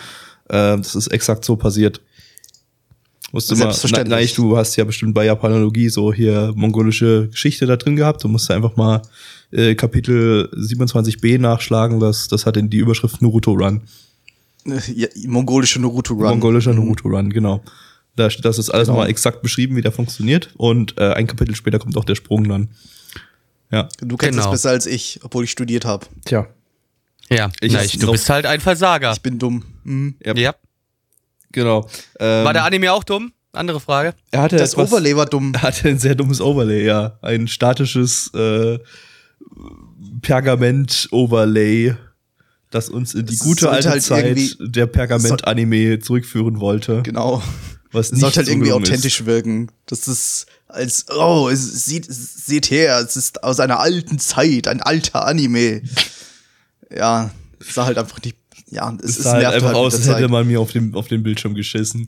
[0.49, 2.01] Äh, das ist exakt so passiert.
[3.33, 4.09] Musst du mal, Selbstverständlich.
[4.09, 8.23] na, nein, du hast ja bestimmt bei Japanologie so hier mongolische Geschichte da drin gehabt.
[8.23, 9.01] Du musst einfach mal
[9.51, 11.99] äh, Kapitel 27b nachschlagen.
[11.99, 13.81] Das, das hat in die Überschrift Naruto Run.
[14.65, 16.23] Ja, mongolische Naruto Run.
[16.29, 17.61] Mongolischer Naruto Run, genau.
[18.17, 18.97] Da steht, das ist alles Genau.
[18.97, 20.49] nochmal exakt beschrieben, wie der funktioniert.
[20.57, 22.69] Und äh, ein Kapitel später kommt auch der Sprung dann.
[23.71, 23.87] Ja.
[24.01, 24.49] Du kennst Genau.
[24.51, 26.05] es besser als ich, obwohl ich studiert habe.
[26.25, 26.47] Tja.
[27.31, 29.11] Ja, Ich- na, ich, du bist halt ein Versager.
[29.13, 29.63] Ich bin dumm.
[29.83, 30.15] Mhm.
[30.23, 30.55] Ja, Ja.
[31.51, 31.87] genau.
[32.19, 33.31] Ähm, War der Anime auch dumm?
[33.53, 34.13] Andere Frage.
[34.31, 35.53] er hatte Das etwas- Overlay war dumm.
[35.55, 37.17] Er hatte ein sehr dummes Overlay, ja.
[37.21, 38.79] Ein statisches äh,
[40.21, 41.95] Pergament-Overlay,
[42.69, 47.01] das uns in die Es gute alte halt Zeit der Pergament-Anime zurückführen wollte.
[47.03, 47.41] Genau.
[47.91, 49.69] Was Es nicht sollte halt irgendwie authentisch wirken.
[49.85, 54.81] Das ist als, oh, es sieht, seht her, es ist aus einer alten Zeit, ein
[54.81, 55.81] alter Anime.
[56.95, 58.35] Ja, es sah halt einfach nicht,
[58.69, 61.23] ja, es, sah halt einfach halt aus, als hätte man mir auf dem, auf den
[61.23, 62.07] Bildschirm geschissen.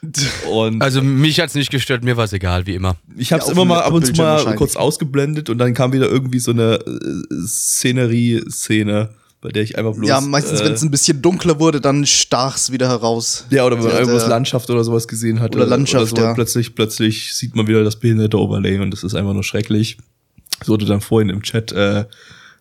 [0.50, 2.96] Und Also mich hat's nicht gestört, mir war's egal, wie immer.
[3.16, 5.74] Ich habe es Ja, immer dem mal ab und zu mal kurz ausgeblendet und dann
[5.74, 9.10] kam wieder irgendwie so eine äh, Szenerie-Szene,
[9.40, 10.08] bei der ich einfach bloß.
[10.08, 13.46] Ja, meistens, äh, wenn es ein bisschen dunkler wurde, dann stach's wieder heraus.
[13.50, 15.54] ja, oder wenn man irgendwas Landschaft oder sowas gesehen hat.
[15.54, 16.34] Oder Landschaft, so, ja.
[16.34, 19.98] Plötzlich, plötzlich sieht man wieder das behinderte Overlay und das ist einfach nur schrecklich.
[20.60, 22.04] Es wurde dann vorhin im Chat äh,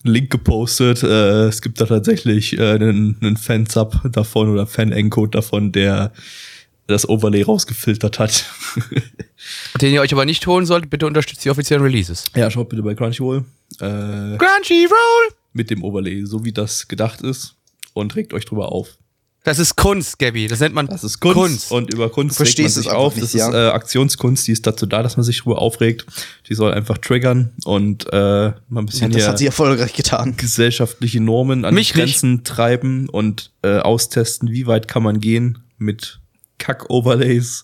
[0.04, 1.04] Link gepostet.
[1.04, 6.12] Äh, es gibt da tatsächlich äh, einen, einen Fansub davon oder Fan-Encode davon, der
[6.88, 8.46] das Overlay rausgefiltert hat.
[9.82, 12.26] Den ihr euch aber nicht holen solltet, bitte unterstützt die offiziellen Releases.
[12.36, 13.44] ja, schaut bitte bei Crunchyroll.
[13.80, 15.34] Äh, Crunchyroll!
[15.54, 17.56] mit dem Overlay, so wie das gedacht ist
[17.94, 18.98] und regt euch drüber auf.
[19.48, 20.48] Das ist Kunst, Gabby.
[20.50, 23.16] Das nennt man Das ist Kunst, und über Kunst Du regt man verstehst sich auf.
[23.16, 23.48] nicht, das ja.
[23.48, 26.06] ist äh, Aktionskunst, die ist dazu da, dass man sich drüber aufregt.
[26.50, 30.36] Die soll einfach triggern und äh, mal ein bisschen das hier hat sie erfolgreich getan.
[30.36, 35.60] gesellschaftliche Normen an Mich die Grenzen treiben und äh, austesten, wie weit kann man gehen
[35.78, 36.20] mit
[36.58, 37.64] Kack-Overlays.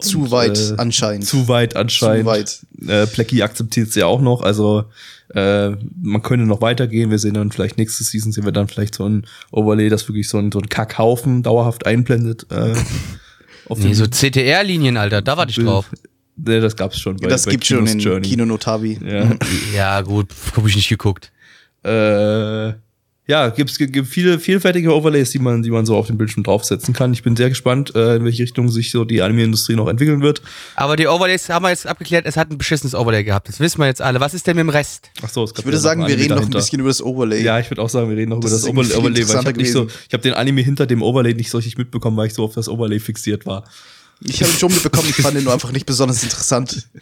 [0.00, 1.26] Zu Und, weit äh, anscheinend.
[1.26, 2.24] Zu weit anscheinend.
[2.24, 2.60] Zu weit.
[2.86, 4.40] Äh, Plecky akzeptiert es ja auch noch.
[4.40, 4.86] Also
[5.34, 5.70] äh,
[6.00, 7.10] man könnte noch weitergehen.
[7.10, 10.28] Wir sehen dann vielleicht nächste Season sehen wir dann vielleicht so ein Overlay, das wirklich
[10.28, 12.46] so ein, so ein Kackhaufen dauerhaft einblendet.
[12.50, 12.74] Äh,
[13.68, 15.90] auf Nee, so CTR-Linien, Alter, da warte ich drauf.
[16.36, 18.28] Nee, das gab's schon bei, das bei gibt schon Kinos in Journey.
[18.28, 18.98] Kino Notabi.
[19.04, 19.30] Ja.
[19.74, 21.32] Ja, gut, hab ich nicht geguckt.
[21.82, 22.72] äh,
[23.28, 26.44] ja, gibt's gibt, gibt viele vielfältige Overlays, die man, die man so auf dem Bildschirm
[26.44, 27.12] draufsetzen kann.
[27.12, 30.40] Ich bin sehr gespannt, äh, in welche Richtung sich so die Anime-Industrie noch entwickeln wird.
[30.76, 33.50] Aber die Overlays haben wir jetzt abgeklärt, es hat ein beschissenes Overlay gehabt.
[33.50, 34.18] Das wissen wir jetzt alle.
[34.18, 35.10] Was ist denn mit dem Rest?
[35.22, 36.58] Ach so, es gab Ich würde sagen, wir reden noch ein dahinter.
[36.58, 37.42] bisschen über das Overlay.
[37.42, 39.52] Ja, ich würde auch sagen, wir reden noch Das über das Overlay, weil ich habe
[39.58, 42.28] nicht so, interessanter ich habe den Anime hinter dem Overlay nicht so richtig mitbekommen, weil
[42.28, 43.64] ich so auf das Overlay fixiert war.
[44.20, 46.88] Ich habe ihn schon mitbekommen, ich fand ihn nur einfach nicht besonders interessant.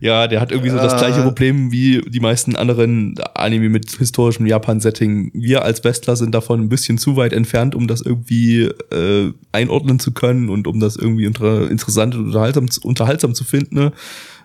[0.00, 0.98] Ja, der hat irgendwie so das Äh.
[0.98, 5.32] gleiche Problem wie die meisten anderen Anime mit historischem Japan-Setting.
[5.34, 8.62] Wir als Westler sind davon ein bisschen zu weit entfernt, um das irgendwie
[8.92, 13.44] äh, einordnen zu können und um das irgendwie inter interessant und unterhaltsam, zu- unterhaltsam zu
[13.44, 13.74] finden.
[13.74, 13.92] Ne?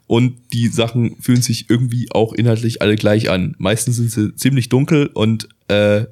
[0.08, 3.56] Und die Sachen fühlen sich irgendwie auch inhaltlich alle gleich an.
[3.58, 6.06] Meistens sind sie ziemlich dunkel und äh,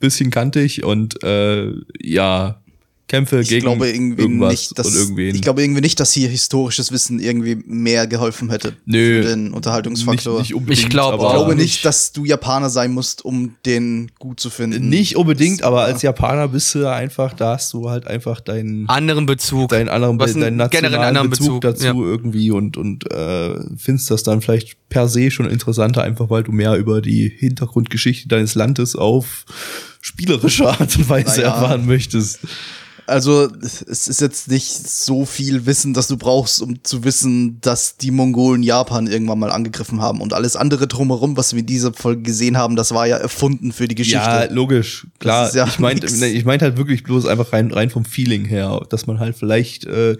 [0.00, 1.72] bisschen kantig und äh,
[2.02, 2.60] ja,
[3.06, 5.34] Kämpfe Ich gegen glaube irgendwie irgendwas nicht, dass, und irgendwen.
[5.34, 9.22] ich glaube irgendwie nicht, dass hier historisches Wissen irgendwie mehr geholfen hätte Nö.
[9.22, 10.38] für den Unterhaltungsfaktor.
[10.38, 13.22] Nicht, nicht unbedingt, Ich glaub aber- ich glaube auch nicht, dass du Japaner sein musst,
[13.24, 14.88] um den gut zu finden.
[14.88, 18.88] Nicht unbedingt, Das- aber als Japaner bist du einfach, da hast du halt einfach deinen
[18.88, 19.68] Anderen Bezug.
[19.68, 21.92] deinen anderen, Was einen deinen nationalen anderen Bezug, Bezug, dazu ja.
[21.94, 26.52] irgendwie und und äh, findest das dann vielleicht per se schon interessanter, einfach weil du
[26.52, 29.44] mehr über die Hintergrundgeschichte deines Landes auf
[30.00, 31.54] spielerische Art und Weise Naja.
[31.54, 32.40] erfahren möchtest.
[33.06, 37.96] Also, es ist jetzt nicht so viel Wissen, das du brauchst, um zu wissen, dass
[37.96, 40.20] die Mongolen Japan irgendwann mal angegriffen haben.
[40.20, 43.72] Und alles andere drumherum, was wir in dieser Folge gesehen haben, das war ja erfunden
[43.72, 44.18] für die Geschichte.
[44.18, 45.54] Ja, logisch, klar.
[45.54, 46.22] ja ich meinte nix.
[46.22, 49.84] ich meinte halt wirklich bloß einfach rein rein vom Feeling her, dass man halt vielleicht
[49.84, 50.16] äh,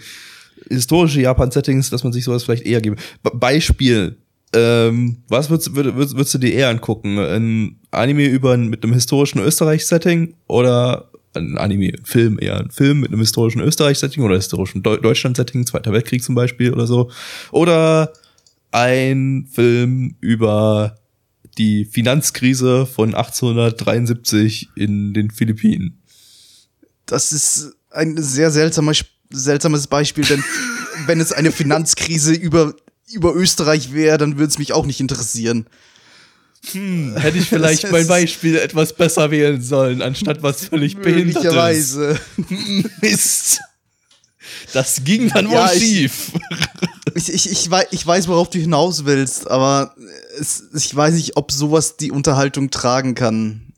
[0.69, 2.97] historische Japan-Settings, dass man sich sowas vielleicht eher geben.
[3.23, 4.19] Be Beispiel.
[4.55, 7.19] Ähm, was würdest, würd, würdest, würdest du dir eher angucken?
[7.19, 13.01] Ein Anime über mit einem historischen Österreich-Setting oder ein Anime, ein Film eher ein Film
[13.01, 17.11] mit einem historischen Österreich-Setting oder historischen Deu Deutschland-Setting, Zweiter Weltkrieg zum Beispiel oder so.
[17.51, 18.13] Oder
[18.71, 20.97] ein Film über
[21.59, 26.03] die Finanzkrise von 1873 in den Philippinen.
[27.07, 28.93] Das ist ein sehr seltsamer,
[29.31, 30.43] seltsames Beispiel, denn
[31.07, 32.75] wenn es eine Finanzkrise über,
[33.13, 35.67] über Österreich wäre, dann würde es mich auch nicht interessieren.
[36.73, 41.99] Hätte ich vielleicht mein Beispiel etwas besser wählen sollen, anstatt was völlig behindertes.
[43.01, 43.61] Mist.
[44.73, 46.33] Das ging dann wohl Ja, ich- schief.
[47.17, 49.95] Ich, ich, ich, wei- ich weiß, worauf du hinaus willst, aber
[50.41, 53.73] es, ich weiß nicht, ob sowas die Unterhaltung tragen kann.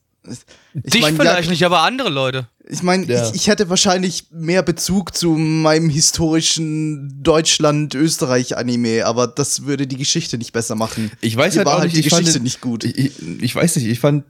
[0.85, 2.49] Ich Dich mein, vielleicht ja, nicht, aber andere Leute.
[2.68, 3.29] Ich meine, Ja.
[3.29, 10.39] ich, ich hätte wahrscheinlich mehr Bezug zu meinem historischen Deutschland-Österreich-Anime, aber das würde die Geschichte
[10.39, 11.11] nicht besser machen.
[11.20, 12.85] Ich weiß halt war auch halt nicht, die ich fand Geschichte den- nicht gut.
[12.85, 13.12] Ich, ich,
[13.43, 14.24] ich weiß nicht, ich fand,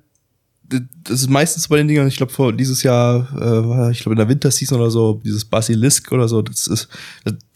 [0.69, 3.29] das ist meistens bei den Dingern, ich glaube vor dieses Jahr,
[3.89, 6.89] äh, ich glaube in der Winterseason oder so, dieses Basilisk oder so, das ist,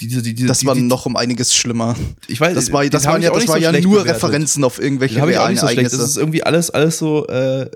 [0.01, 1.97] diese, die, die, das die, war die, noch um einiges schlimmer.
[2.29, 4.15] ich weiß, Das war, das waren ja, das war so ja nur bewertet.
[4.15, 5.79] Referenzen auf irgendwelche realen so schlecht.
[5.87, 6.05] Das Ereignisse.
[6.05, 7.69] ist irgendwie alles, alles so, äh,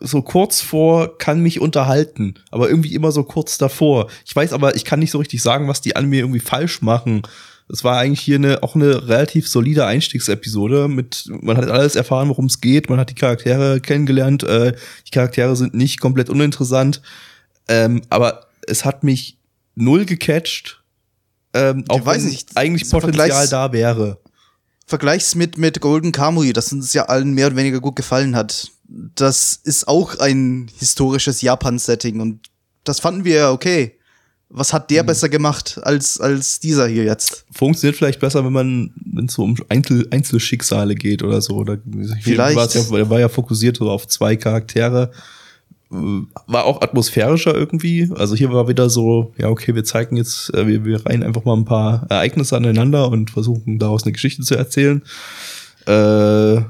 [0.00, 4.10] so kurz vor kann mich unterhalten, aber irgendwie immer so kurz davor.
[4.24, 7.22] Ich weiß aber, ich kann nicht so richtig sagen, was die Anime irgendwie falsch machen.
[7.68, 12.28] Es war eigentlich hier eine, auch eine relativ solide Einstiegsepisode mit, man hat alles erfahren,
[12.28, 14.74] worum es geht, man hat die Charaktere kennengelernt, äh,
[15.06, 17.00] die Charaktere sind nicht komplett uninteressant,
[17.68, 19.38] ähm, aber es hat mich
[19.74, 20.82] null gecatcht,
[21.54, 24.18] ähm, auch weiß wenn nicht, eigentlich Potenzial Vergleichs- da wäre.
[24.86, 28.70] Vergleich's mit, mit Golden Kamui, das uns ja allen mehr oder weniger gut gefallen hat.
[29.22, 32.40] Das ist auch ein historisches Japan-Setting und
[32.82, 33.92] das fanden wir ja okay.
[34.48, 34.94] Was hat Mhm.
[34.94, 37.46] der besser gemacht als, als dieser hier jetzt?
[37.52, 41.54] funktioniert vielleicht besser, wenn man, wenn es so um Einzel Einzelschicksale geht oder so.
[41.54, 41.78] Oder
[42.20, 42.56] Vielleicht.
[42.56, 45.12] War, ja, der war ja fokussiert so auf zwei Charaktere.
[45.88, 48.10] War auch atmosphärischer irgendwie.
[48.16, 51.44] Also hier war wieder so, ja, okay, wir zeigen jetzt, äh, wir, wir reihen einfach
[51.44, 55.02] mal ein paar Ereignisse aneinander und versuchen daraus eine Geschichte zu erzählen.
[55.86, 56.62] Äh,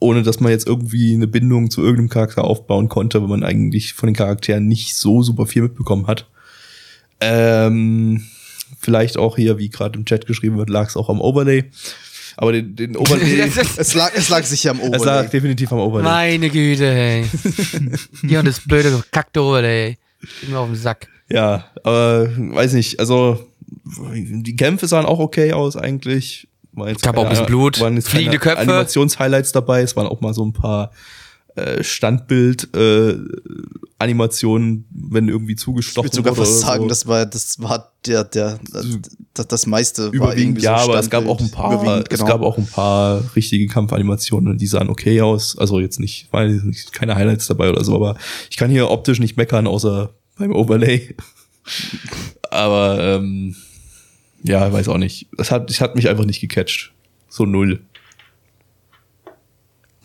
[0.00, 3.94] ohne dass man jetzt irgendwie eine Bindung zu irgendeinem Charakter aufbauen konnte, weil man eigentlich
[3.94, 6.26] von den Charakteren nicht so super viel mitbekommen hat.
[7.20, 8.24] Ähm,
[8.80, 11.64] vielleicht auch hier, wie gerade im Chat geschrieben wird, lag es auch am Overlay.
[12.36, 15.28] Aber den, den Overlay, Es lag, es lag sicher am es lag Overlay.
[15.30, 16.04] definitiv am Overlay.
[16.04, 17.24] Meine Güte, ey.
[18.22, 19.96] Ja, und das blöde gekackte Overlay.
[20.48, 21.08] Mir auf den Sack.
[21.28, 23.44] Ja, aber weiß nicht, also
[23.84, 26.47] die Kämpfe sahen auch okay aus eigentlich.
[26.78, 28.58] War jetzt Gab auch ein bisschen Blut, waren jetzt fliegende Köpfe.
[28.58, 30.90] Animationshighlights dabei, es waren auch mal so ein paar
[31.58, 33.16] äh, Standbild äh,
[33.98, 36.88] Animationen, wenn irgendwie Ich zugestochen würde sogar fast oder sagen, so.
[36.88, 38.60] das war, das war der, der,
[39.34, 40.06] das, das meiste.
[40.06, 42.30] war überwiegend irgendwie so ja, aber es gab auch ein paar, Überwiegend, es genau.
[42.30, 45.58] gab auch ein paar richtige Kampfanimationen und die sahen okay aus.
[45.58, 48.16] Also jetzt nicht, war jetzt nicht keine Highlights dabei oder so, aber
[48.50, 51.16] ich kann hier optisch nicht meckern, außer beim Overlay.
[52.50, 53.56] aber ähm,
[54.42, 55.28] ja, weiß auch nicht.
[55.38, 56.92] Es hat, es hat mich einfach nicht gecatcht.
[57.28, 57.80] So null.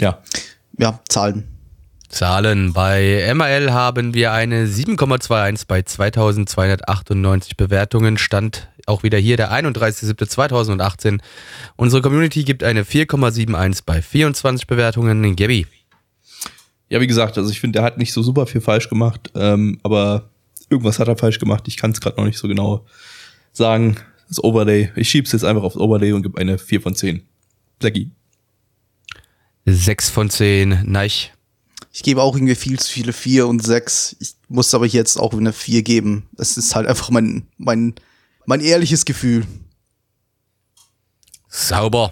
[0.02, 0.22] Ja.
[0.78, 1.48] Ja, Zahlen.
[2.10, 2.74] Zahlen.
[2.74, 8.18] Bei MRL haben wir eine 7,21 bei 2298 Bewertungen.
[8.18, 11.20] Stand auch wieder hier der 31.07.2018.
[11.76, 15.36] Unsere Community gibt eine 4,71 bei 24 Bewertungen.
[15.36, 15.66] Gabby.
[16.90, 19.80] Ja, wie gesagt, also ich finde, der hat nicht so super viel falsch gemacht, ähm,
[19.82, 20.30] aber
[20.70, 21.64] irgendwas hat er falsch gemacht.
[21.68, 22.86] Ich kann es gerade noch nicht so genau
[23.52, 23.98] sagen.
[24.34, 27.22] Das Overlay, ich schieb's jetzt einfach aufs Overlay und gebe eine 4 von 10.
[27.78, 28.10] Blackie.
[29.68, 30.86] 6 von 10.
[30.86, 31.34] Neich.
[31.92, 34.16] Ich gebe auch irgendwie viel zu viele 4 und 6.
[34.20, 36.28] Ich muss aber jetzt auch eine 4 geben.
[36.36, 37.94] Es ist halt einfach mein, mein,
[38.48, 39.46] mein ehrliches Gefühl.
[41.48, 42.12] Sauber.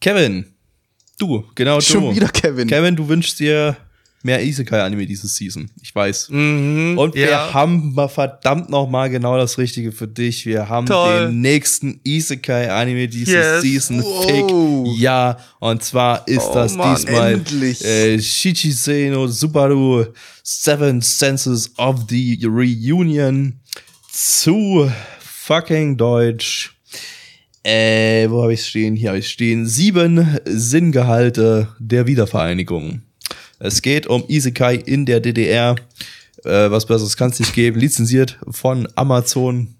[0.00, 0.52] Kevin,
[1.20, 2.16] du, genau Schon du.
[2.16, 2.66] wieder Kevin.
[2.66, 3.76] Kevin, du wünschst dir
[4.22, 5.70] mehr Isekai-Anime diese Season.
[5.80, 6.28] Ich weiß.
[6.30, 7.54] Mhm, Und wir ja.
[7.54, 10.44] haben mal verdammt noch mal genau das Richtige für dich.
[10.44, 11.28] Wir haben Toll.
[11.28, 13.62] den nächsten Isekai-Anime diese Yes.
[13.62, 14.02] Season.
[14.02, 14.26] Wow.
[14.26, 15.00] Fick.
[15.00, 17.84] Ja, und zwar ist Oh das Mann, diesmal endlich.
[17.84, 20.06] äh, Shichisei no Subaru
[20.42, 23.60] Seven Senses of the Reunion
[24.10, 24.90] zu
[25.20, 26.74] fucking Deutsch.
[27.62, 28.96] Äh, wo habe ich stehen?
[28.96, 29.66] Hier habe ich stehen.
[29.66, 33.02] Sieben Sinngehalte der Wiedervereinigung.
[33.58, 35.74] Es geht um Isekai in der DDR.
[36.44, 37.80] Äh, was besseres kann es nicht geben.
[37.80, 39.74] Lizenziert von Amazon.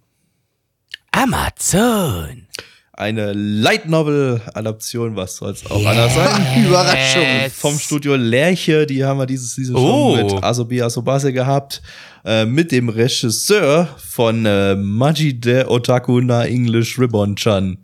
[1.12, 2.46] Amazon.
[2.92, 6.64] Eine Light Novel Adaption, was soll's auch anders sein.
[6.66, 7.22] Überraschung.
[7.22, 7.52] Yes.
[7.54, 10.16] Vom Studio Lerche, die haben wir dieses Season Oh.
[10.16, 11.80] schon mit Asobi Asobase gehabt.
[12.24, 17.78] Äh, mit dem Regisseur von äh, Majide Otaku na English Ribbon Chan.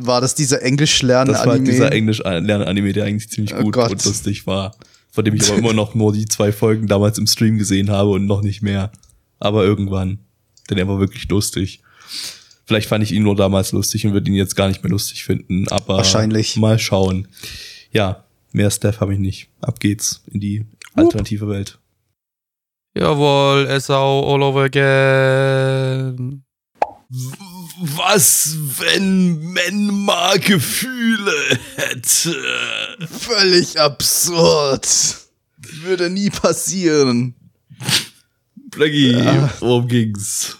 [0.00, 1.36] War das dieser Englisch-Lernen-Anime?
[1.38, 3.90] Das war dieser Englisch-Lern-Anime, der eigentlich ziemlich Oh gut Gott.
[3.92, 4.74] und lustig war.
[5.10, 8.10] Von dem ich aber immer noch nur die zwei Folgen damals im Stream gesehen habe
[8.10, 8.90] und noch nicht mehr.
[9.38, 10.18] Aber irgendwann.
[10.68, 11.80] Denn er war wirklich lustig.
[12.66, 15.24] Vielleicht fand ich ihn nur damals lustig und würde ihn jetzt gar nicht mehr lustig
[15.24, 16.56] finden, aber Wahrscheinlich.
[16.56, 17.28] mal schauen.
[17.92, 19.48] Ja, mehr Steph habe ich nicht.
[19.60, 20.64] Ab geht's in die
[20.94, 21.78] alternative Welt.
[22.96, 26.42] Jawohl, Essau all over again.
[27.80, 30.08] Was, wenn Men
[30.40, 31.32] Gefühle
[31.76, 32.36] hätte?
[33.08, 34.86] Völlig absurd.
[35.82, 37.34] Würde nie passieren.
[38.70, 39.16] Blackie,
[39.60, 40.56] worum ging's?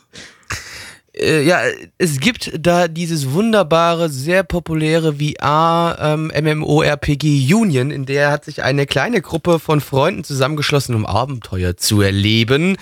[1.16, 1.60] Äh, ja,
[1.98, 6.44] es gibt da dieses wunderbare, sehr populäre VR-MMORPG
[7.54, 12.76] Union, in der hat sich eine kleine Gruppe von Freunden zusammengeschlossen, um Abenteuer zu erleben.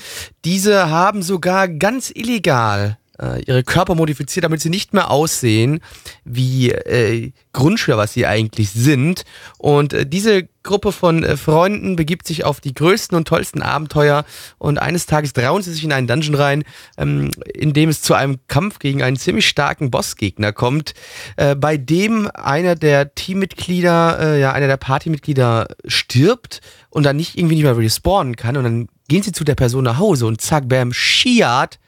[0.47, 5.81] Diese haben sogar ganz illegal äh, ihre Körper modifiziert, damit sie nicht mehr aussehen
[6.25, 9.23] wie äh, Grundschüler, was sie eigentlich sind.
[9.59, 14.25] Und äh, diese Gruppe von äh, Freunden begibt sich auf die größten und tollsten Abenteuer
[14.59, 16.64] und eines Tages trauen sie sich in einen Dungeon rein,
[16.97, 20.95] ähm, in dem es zu einem Kampf gegen einen ziemlich starken Bossgegner kommt,
[21.37, 26.61] äh, bei dem einer der Teammitglieder, äh, ja, einer der Partymitglieder stirbt
[26.91, 29.85] und dann nicht irgendwie nicht mehr respawnen kann und dann gehen sie zu der Person
[29.85, 31.79] nach Hause und zack, bam, Shiat,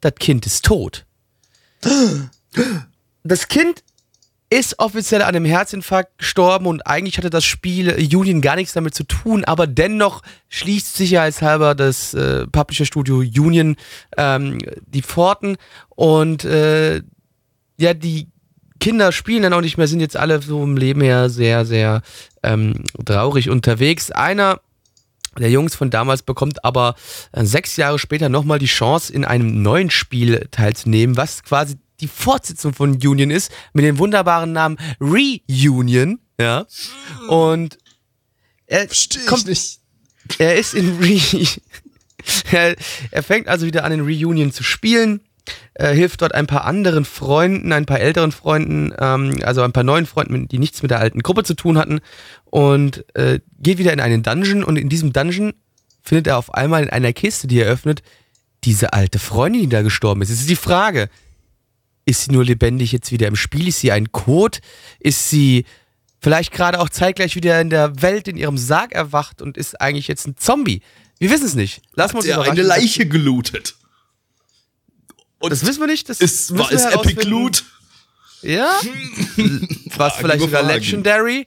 [0.00, 1.04] das Kind ist tot.
[3.24, 3.82] Das Kind
[4.48, 8.94] ist offiziell an einem Herzinfarkt gestorben und eigentlich hatte das Spiel Union gar nichts damit
[8.94, 13.76] zu tun, aber dennoch schließt sicherheitshalber das äh, Publisher-Studio Union
[14.16, 15.56] ähm, die Pforten
[15.88, 17.02] und äh,
[17.78, 18.28] ja, die
[18.78, 22.02] Kinder spielen dann auch nicht mehr, sind jetzt alle so im Leben her sehr, sehr
[22.42, 24.10] ähm, traurig unterwegs.
[24.10, 24.60] Einer
[25.38, 26.94] der Jungs von damals bekommt aber
[27.32, 32.08] äh, sechs Jahre später nochmal die Chance, in einem neuen Spiel teilzunehmen, was quasi die
[32.08, 36.66] Fortsetzung von Union ist, mit dem wunderbaren Namen Reunion, ja.
[37.28, 37.78] Und
[38.66, 38.86] er
[39.26, 39.80] kommt, nicht.
[40.38, 41.20] er ist in Re
[42.52, 42.76] er,
[43.10, 45.20] er fängt also wieder an, in Reunion zu spielen.
[45.74, 49.84] Er hilft dort ein paar anderen Freunden, ein paar älteren Freunden, ähm, also ein paar
[49.84, 52.00] neuen Freunden, die nichts mit der alten Gruppe zu tun hatten.
[52.46, 54.64] Und äh, geht wieder in einen Dungeon.
[54.64, 55.52] Und in diesem Dungeon
[56.02, 58.02] findet er auf einmal in einer Kiste, die er öffnet,
[58.64, 60.30] diese alte Freundin, die da gestorben ist.
[60.30, 61.08] Es ist die Frage,
[62.06, 63.68] ist sie nur lebendig jetzt wieder im Spiel?
[63.68, 64.58] Ist sie ein Code?
[64.98, 65.66] Ist sie
[66.20, 70.08] vielleicht gerade auch zeitgleich wieder in der Welt in ihrem Sarg erwacht und ist eigentlich
[70.08, 70.82] jetzt ein Zombie?
[71.18, 71.82] Wir wissen es nicht.
[71.94, 72.52] Wir uns überraschen.
[72.52, 73.74] eine Leiche gelootet.
[75.38, 76.08] Und Das wissen wir nicht.
[76.08, 77.22] Das ist, war es Epic.
[77.26, 77.64] Loot?
[78.42, 78.70] Ja?
[79.96, 80.62] War es vielleicht sogar.
[80.62, 81.46] Legendary?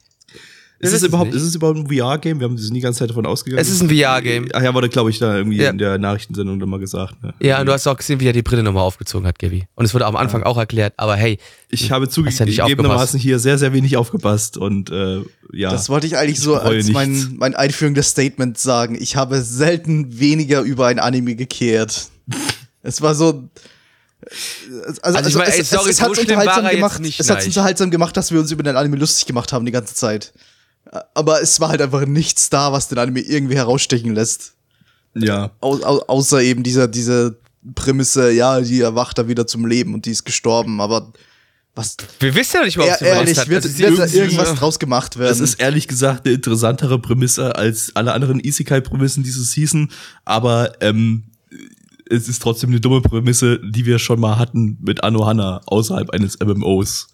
[0.81, 2.39] Ist es, überhaupt, ist es überhaupt ein VR-Game?
[2.39, 3.61] Wir haben sind die ganze Zeit davon ausgegangen.
[3.61, 4.47] Es ist ein VR-Game.
[4.53, 5.69] Ach ja, wurde, glaube ich, da irgendwie Ja.
[5.71, 7.21] in der Nachrichtensendung dann mal gesagt.
[7.21, 7.33] Ne?
[7.41, 9.67] Ja, und du hast auch gesehen, wie er die Brille nochmal aufgezogen hat, Gaby.
[9.75, 11.37] Und es wurde am Anfang auch erklärt, aber hey,
[11.69, 15.21] Ich habe Hast ja zugegebenermaßen hier sehr, sehr wenig aufgepasst und äh,
[15.51, 15.69] ja.
[15.69, 18.97] Das wollte ich eigentlich so als mein, mein einführendes Statement sagen.
[18.99, 22.07] Ich habe selten weniger über ein Anime gekehrt.
[22.83, 23.49] es war so.
[24.85, 26.71] Also, Also ich meine, ey, es, sorry, es, es so hat's schlimm war unterhaltsam er
[26.75, 26.99] gemacht.
[27.01, 29.71] nicht, es hat unterhaltsam gemacht, dass wir uns über den Anime lustig gemacht haben die
[29.71, 30.33] ganze Zeit.
[31.13, 34.53] Aber es war halt einfach nichts da, was den Anime irgendwie herausstechen lässt.
[35.15, 35.51] ja.
[35.61, 37.37] Au, au, außer eben dieser, diese
[37.75, 40.81] Prämisse, ja, die erwacht da wieder zum Leben und die ist gestorben.
[40.81, 41.11] Aber
[41.75, 43.47] was wir wissen ja nicht mal, ob überlebt ehrlich, hat.
[43.49, 45.29] wird, Das ist wird da irgendwas draus gemacht werden?
[45.29, 49.91] Das ist ehrlich gesagt eine interessantere Prämisse als alle anderen Isekai-Prämissen dieses Season,
[50.25, 51.23] aber ähm,
[52.09, 56.39] es ist trotzdem eine dumme Prämisse, die wir schon mal hatten mit Anohana außerhalb eines
[56.39, 57.09] MMOs.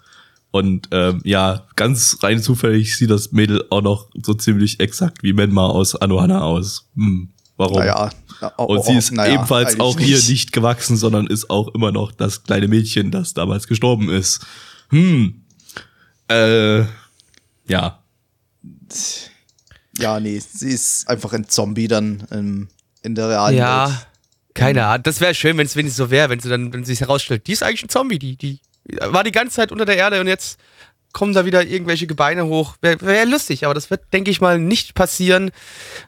[0.51, 5.33] Und ähm, ja, ganz rein zufällig sieht das Mädel auch noch so ziemlich exakt wie
[5.33, 6.87] Menma aus Anohana aus.
[6.95, 7.79] Hm, warum?
[7.79, 8.09] Naja.
[8.57, 12.43] Und sie ist naja, ebenfalls auch hier nicht gewachsen, sondern ist auch immer noch das
[12.43, 14.45] kleine Mädchen, das damals gestorben ist.
[14.89, 15.41] Hm.
[16.29, 16.83] Äh,
[17.67, 17.99] ja.
[19.97, 22.67] Ja, nee, sie ist einfach ein Zombie dann ähm,
[23.01, 24.07] in der realen Ja, Welt.
[24.55, 25.03] Keine Ahnung.
[25.03, 27.51] Das wäre schön, wenn es wenigstens so wäre, wenn sie dann, wenn sich herausstellt, die
[27.51, 28.59] ist eigentlich ein Zombie, die, die
[28.99, 30.59] war die ganze Zeit unter der Erde und jetzt
[31.15, 32.75] kommen da wieder irgendwelche Gebeine hoch.
[32.81, 35.51] Wäre wär lustig, aber das wird, denke ich mal, nicht passieren.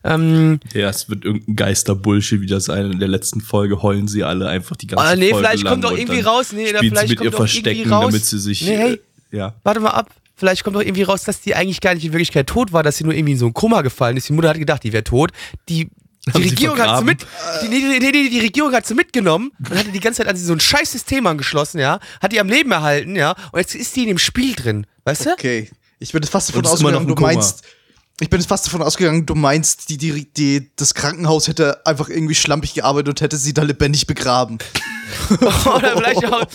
[0.03, 2.91] Ähm, Ja, es wird irgendein Geisterbullshit wieder sein.
[2.91, 5.85] In der letzten Folge heulen sie alle einfach die ganze ah, nee, Folge vielleicht kommt
[5.85, 6.51] doch irgendwie raus.
[6.51, 8.05] Nee, spielt vielleicht sie mit kommt ihr Verstecken, raus.
[8.07, 8.61] damit sie sich.
[8.63, 8.93] Nee, hey,
[9.31, 9.53] äh, ja.
[9.63, 10.09] warte mal ab.
[10.35, 12.97] Vielleicht kommt doch irgendwie raus, dass die eigentlich gar nicht in Wirklichkeit tot war, dass
[12.97, 14.29] sie nur irgendwie in so ein Koma gefallen ist.
[14.29, 15.31] Die Mutter hat gedacht, die wäre tot.
[15.67, 15.89] Die,
[16.35, 17.25] die Regierung hat sie mit,
[17.61, 20.35] die, nee, nee, nee, die Regierung hat sie mitgenommen und hatte die ganze Zeit an
[20.35, 23.75] sie so ein scheiß System angeschlossen, ja, hat die am Leben erhalten, ja, und jetzt
[23.75, 25.31] ist die in dem Spiel drin, weißt du?
[25.31, 25.69] Okay.
[25.99, 27.63] Ich bin jetzt fast davon ausgegangen, du meinst.
[28.19, 32.09] Ich bin jetzt fast davon ausgegangen, du meinst, die, die, die, das Krankenhaus hätte einfach
[32.09, 34.57] irgendwie schlampig gearbeitet und hätte sie da lebendig begraben.
[35.75, 36.45] Oder vielleicht auch,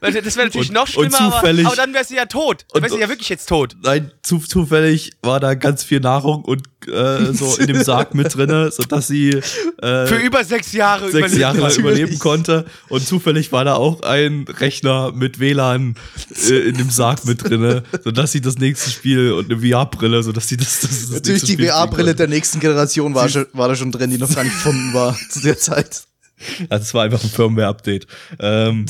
[0.00, 2.64] das, das wäre natürlich Und- noch schlimmer, aber, zufällig- aber dann wäre sie ja tot.
[2.72, 3.76] Dann wäre sie ja wirklich jetzt tot.
[3.82, 8.34] Nein, zu, zufällig war da ganz viel Nahrung und äh, so in dem Sarg mit
[8.34, 9.30] drinne, sodass sie
[9.82, 12.64] äh, Für über sechs Jahre sechs überleben Jahre überleben konnte.
[12.88, 15.96] Und zufällig war da auch ein Rechner mit WLAN
[16.48, 20.48] äh, in dem Sarg mit drinne, sodass sie das nächste Spiel und eine VR-Brille, sodass
[20.48, 23.76] sie das, das, das Natürlich nächste die VR-Brille der nächsten Generation war, schon, war da
[23.76, 26.04] schon drin, die noch gar nicht gefunden war zu der Zeit.
[26.68, 28.06] Also es war einfach ein Firmware-Update.
[28.38, 28.86] Ähm,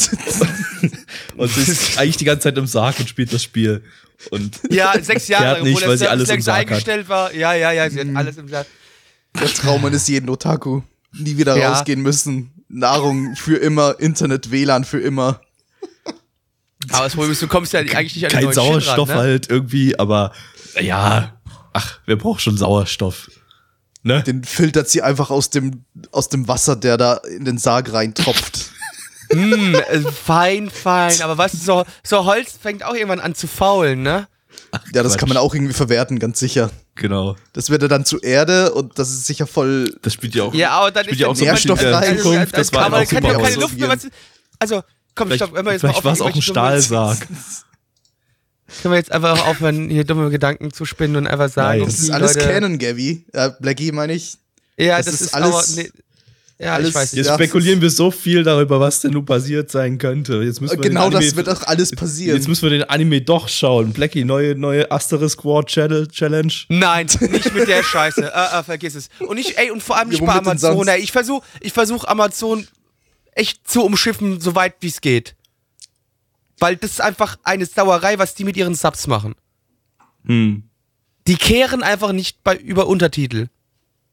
[1.36, 3.82] und sie ist eigentlich die ganze Zeit im Sarg und spielt das Spiel.
[4.30, 6.68] Und Ja, sechs Jahre, Fährt nicht, weil sie alles im Sarg hat.
[6.72, 7.34] eingestellt war.
[7.34, 8.66] Ja, ja, ja, sie hat alles im Sarg.
[9.40, 10.82] Der Traum eines jeden Otaku.
[11.12, 11.72] Nie wieder Ja.
[11.72, 12.52] rausgehen müssen.
[12.68, 15.40] Nahrung für immer, Internet, WLAN für immer.
[16.92, 19.16] Aber das Problem ist, du kommst ja eigentlich nicht an den kein neuen Sauerstoff ran,
[19.16, 19.22] ne?
[19.22, 20.32] halt irgendwie, aber
[20.80, 21.38] ja,
[21.72, 23.30] ach, wer braucht schon Sauerstoff?
[24.02, 24.22] Ne?
[24.22, 28.70] Den filtert sie einfach aus dem, aus dem Wasser, der da in den Sarg reintropft.
[29.32, 31.22] Hm, äh, fein, fein.
[31.22, 34.26] Aber weißt du, so, so Holz fängt auch irgendwann an zu faulen, ne?
[34.92, 35.20] Ja, das Quatsch.
[35.20, 36.68] kann man auch irgendwie verwerten, ganz sicher.
[36.96, 37.36] Genau.
[37.52, 39.96] Das wird ja dann zu Erde und das ist sicher voll.
[40.02, 40.54] Das spielt ja auch.
[40.54, 42.22] Ja, aber dann spielt ist ja auch so ein bisschen in der nährstoffreich.
[42.22, 42.58] Zukunft.
[42.58, 43.56] Das war aber auch dann kann ja super keine.
[43.56, 43.88] Luft mehr.
[43.88, 44.08] Was,
[44.58, 44.82] also,
[45.14, 47.18] komm, Vielleicht, stopp, wenn wir jetzt mal vielleicht war es auch ein Stahlsarg.
[48.82, 51.86] Können wir jetzt einfach aufhören, hier dumme Gedanken zu spinnen und einfach sagen, Nein.
[51.88, 53.24] Das ist alles Leute, Canon, Gabby.
[53.32, 54.34] Äh, Blackie, meine ich.
[54.78, 55.90] Ja, das das, ist ist, alles- aber, nee,
[56.58, 57.24] ja, alles- ich weiß nicht.
[57.26, 60.42] Jetzt spekulieren wir so viel darüber, was denn nun passiert sein könnte.
[60.42, 62.36] Jetzt müssen wir Genau den Anime, das wird auch alles passieren.
[62.36, 63.92] Jetzt müssen wir den Anime doch schauen.
[63.92, 66.52] Blackie, neue, neue Asterisk War Channel- Challenge.
[66.68, 68.22] Nein, nicht mit der Scheiße.
[68.32, 69.08] äh, äh, vergiss es.
[69.20, 70.86] Und ich, ey, und vor allem nicht Ja, bei Amazon.
[70.88, 71.00] Ey.
[71.00, 72.66] Ich versuche ich versuch Amazon
[73.32, 75.34] echt zu umschiffen, so weit wie es geht.
[76.60, 79.34] Weil das ist einfach eine Sauerei, was die mit ihren Subs machen.
[80.26, 80.62] Hm.
[81.26, 83.48] Die kehren einfach nicht bei, über Untertitel.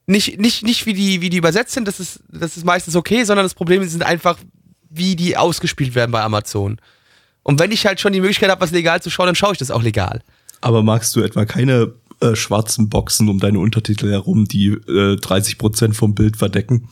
[0.06, 3.24] Nicht, nicht, nicht wie, die, wie die übersetzt sind, das ist, das ist meistens okay,
[3.26, 4.38] sondern das Problem sind einfach,
[4.90, 6.80] wie die ausgespielt werden bei Amazon.
[7.44, 9.58] Und wenn ich halt schon die Möglichkeit habe, was legal zu schauen, dann schaue ich
[9.58, 10.22] das auch legal.
[10.62, 15.94] Aber magst du etwa keine äh, schwarzen Boxen um deine Untertitel herum, die äh, 30%
[15.94, 16.88] vom Bild verdecken?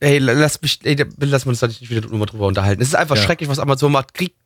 [0.00, 2.82] Ey, la- lass mich, ey, lass uns da nicht wieder drüber unterhalten.
[2.82, 3.22] Es ist einfach Ja.
[3.22, 4.14] schrecklich, was Amazon macht.
[4.14, 4.36] Kriegt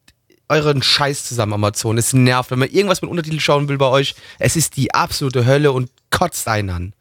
[0.48, 1.98] euren Scheiß zusammen, Amazon.
[1.98, 4.14] Es nervt, wenn man irgendwas mit Untertitel schauen will bei euch.
[4.38, 6.92] Es ist die absolute Hölle und kotzt einen an.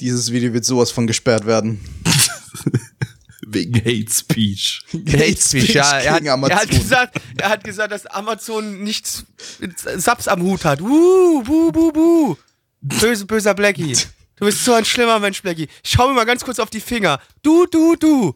[0.00, 1.80] Dieses Video wird sowas von gesperrt werden.
[3.46, 4.82] Wegen Hate Speech.
[4.92, 5.98] Hate Speech, ja.
[5.98, 6.78] Er hat, gegen er, hat Amazon.
[6.78, 9.24] gesagt, er hat gesagt, dass Amazon nichts
[9.60, 10.80] mit Subs am Hut hat.
[10.80, 12.36] Uh, buh, buh, buh.
[12.82, 13.96] Böse, böser Blackie.
[14.36, 15.68] Du bist so ein schlimmer Mensch, Blackie.
[15.82, 17.20] Schau mir mal ganz kurz auf die Finger.
[17.42, 18.34] Du, du, du.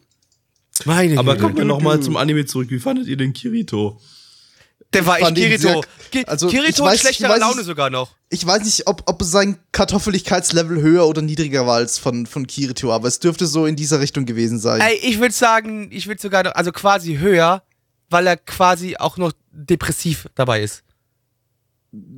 [0.85, 1.43] Meine Aber Güte.
[1.43, 2.69] kommen wir nochmal zum Anime zurück.
[2.71, 3.99] Wie fandet ihr den Kirito?
[4.93, 5.83] Der war echt Kirito.
[6.13, 8.11] sehr- also, ich Kirito weiß- in weiß Laune nicht- sogar noch.
[8.29, 12.91] Ich weiß nicht, ob, ob sein Kartoffeligkeitslevel höher oder niedriger war als von, von Kirito,
[12.91, 14.81] aber es dürfte so in dieser Richtung gewesen sein.
[14.81, 17.63] Ey, ich würde sagen, ich würde sogar noch, also quasi höher,
[18.09, 20.83] weil er quasi auch noch depressiv dabei ist.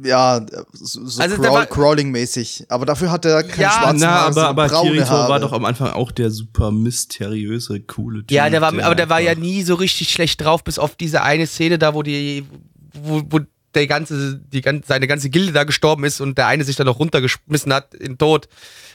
[0.04, 2.66] Ja, so, so Also, der Crawl, war- Crawling-mäßig.
[2.70, 5.30] Aber dafür hat er keine Ja, schwarzen Na, Haare, aber, aber braune Kirito Haare.
[5.32, 8.32] war doch am Anfang auch der super mysteriöse, coole Typ.
[8.32, 11.24] Ja, der war, aber der war ja nie so richtig schlecht drauf, bis auf diese
[11.24, 12.46] eine Szene da, wo die,
[12.94, 13.40] wo, wo
[13.74, 16.86] der ganze, die ganze, seine ganze Gilde da gestorben ist und der eine sich dann
[16.86, 18.48] noch runtergeschmissen hat in Tod.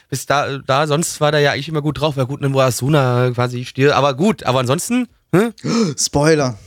[0.09, 2.15] Bis da, da, sonst war der ja eigentlich immer gut drauf.
[2.15, 3.93] War gut, dann wo Asuna quasi stirbt.
[3.95, 5.53] Aber gut, aber ansonsten, hm?
[5.97, 6.57] Spoiler.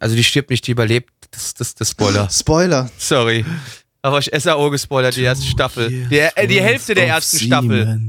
[0.00, 1.10] Also die stirbt nicht, die überlebt.
[1.32, 2.28] Das, das, das Spoiler.
[2.32, 2.90] Spoiler.
[2.98, 3.44] Sorry.
[4.02, 5.88] Aber ich SAO gespoilert, die erste Staffel.
[6.08, 8.00] Die, äh, die Hälfte der ersten Staffel.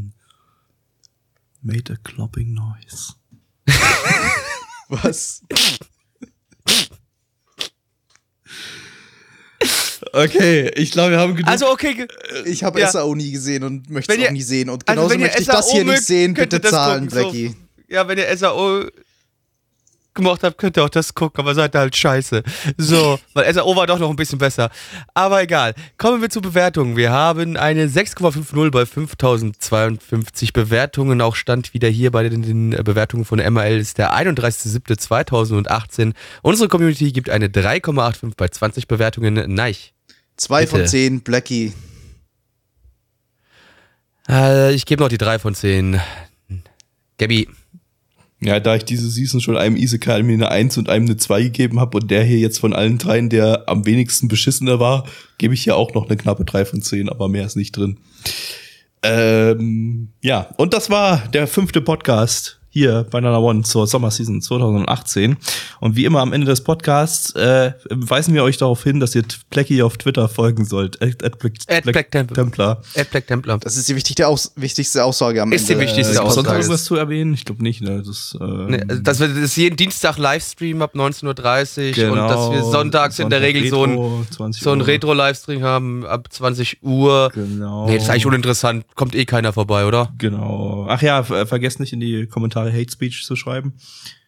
[1.62, 3.14] Made a clopping noise.
[4.90, 5.42] Was?
[10.12, 11.50] Okay, ich glaube, wir haben genug.
[11.50, 12.08] Also okay,
[12.46, 12.92] Ich habe Ja.
[12.92, 14.70] SAO nie gesehen und möchte es auch ihr- nie sehen.
[14.70, 16.34] Und also genauso wenn ihr möchte ich das hier mögt, nicht sehen.
[16.34, 17.32] Bitte zahlen, gucken, so.
[17.32, 17.56] Blackie.
[17.88, 18.84] ja, wenn ihr SAO
[20.16, 22.42] gemocht habt, könnt ihr auch das gucken, aber seid halt scheiße.
[22.78, 24.72] So, weil SAO war doch noch ein bisschen besser.
[25.14, 25.76] Aber egal.
[25.98, 26.96] Kommen wir zur Bewertung.
[26.96, 31.22] Wir haben eine 6,50 bei 5052 Bewertungen.
[31.22, 36.14] Auch stand wieder hier bei den Bewertungen von MAL ist der 31.07.2018.
[36.42, 39.36] Unsere Community gibt eine 3,85 bei 20 Bewertungen.
[40.38, 40.72] Zwei Bitte.
[40.72, 41.74] von zehn, Blackie.
[44.28, 46.00] Äh, ich gebe noch die 3 von 10.
[47.18, 47.48] Gabby.
[48.46, 51.80] Ja, da ich diese Season schon einem Isekai eine 1 und einem eine 2 gegeben
[51.80, 55.06] habe und der hier jetzt von allen dreien der am wenigsten beschissener war,
[55.40, 57.98] gebe ich hier auch noch eine knappe 3 von 10, aber mehr ist nicht drin.
[59.02, 65.38] Ähm, ja, und das war der fünfte Podcast hier bei Nana One zur Sommerseason 2018.
[65.80, 69.24] Und wie immer am Ende des Podcasts äh, weisen wir euch darauf hin, dass ihr
[69.50, 71.02] Plecky auf Twitter folgen sollt.
[71.02, 72.36] At, at Black, At Black Templar.
[72.36, 72.82] Templar.
[72.96, 73.60] Ed Black Templar.
[73.60, 75.86] Das ist die wichtigste, Aus wichtigste Aussage am Ist Ende.
[75.86, 76.58] die wichtigste Äh, sonst Podcasts.
[76.66, 77.34] irgendwas zu erwähnen?
[77.34, 77.82] Ich glaube nicht.
[77.82, 78.04] Ne?
[78.06, 82.52] Das, äh, Nee, also, dass wir das jeden Dienstag Livestream ab 19.30 Uhr und dass
[82.52, 84.82] wir sonntags in der Regel so ein, Retro, 20 so ein.
[84.82, 87.32] Retro-Livestream haben ab 20 Uhr.
[87.34, 87.86] Genau.
[87.88, 88.84] Nee, das ist eigentlich uninteressant.
[88.96, 90.12] Kommt eh keiner vorbei, oder?
[90.18, 90.88] Genau.
[90.90, 93.74] Ach ja, ver- vergesst nicht in die Kommentare Hate Speech zu schreiben.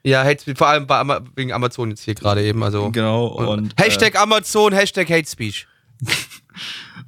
[0.03, 2.63] Ja, Hate Speech, vor allem bei wegen Amazon jetzt hier gerade eben.
[2.63, 3.27] Also Genau.
[3.27, 5.67] Und, Hashtag Amazon, Hashtag Hate Speech.
[6.05, 6.11] Äh,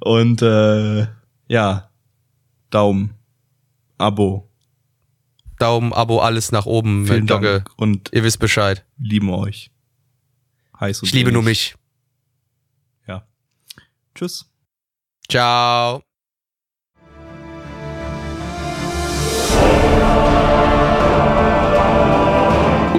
[0.00, 1.06] und äh,
[1.48, 1.90] ja,
[2.70, 3.14] Daumen,
[3.98, 4.48] Abo,
[5.58, 7.06] Daumen, Abo, alles nach oben.
[7.06, 7.26] vielen.
[7.26, 8.84] Dank und Ihr wisst Bescheid.
[8.98, 9.70] lieben euch.
[10.78, 11.74] Heiß und Ich liebe nur mich.
[13.06, 13.26] Ja.
[14.14, 14.50] Tschüss.
[15.28, 16.02] Ciao.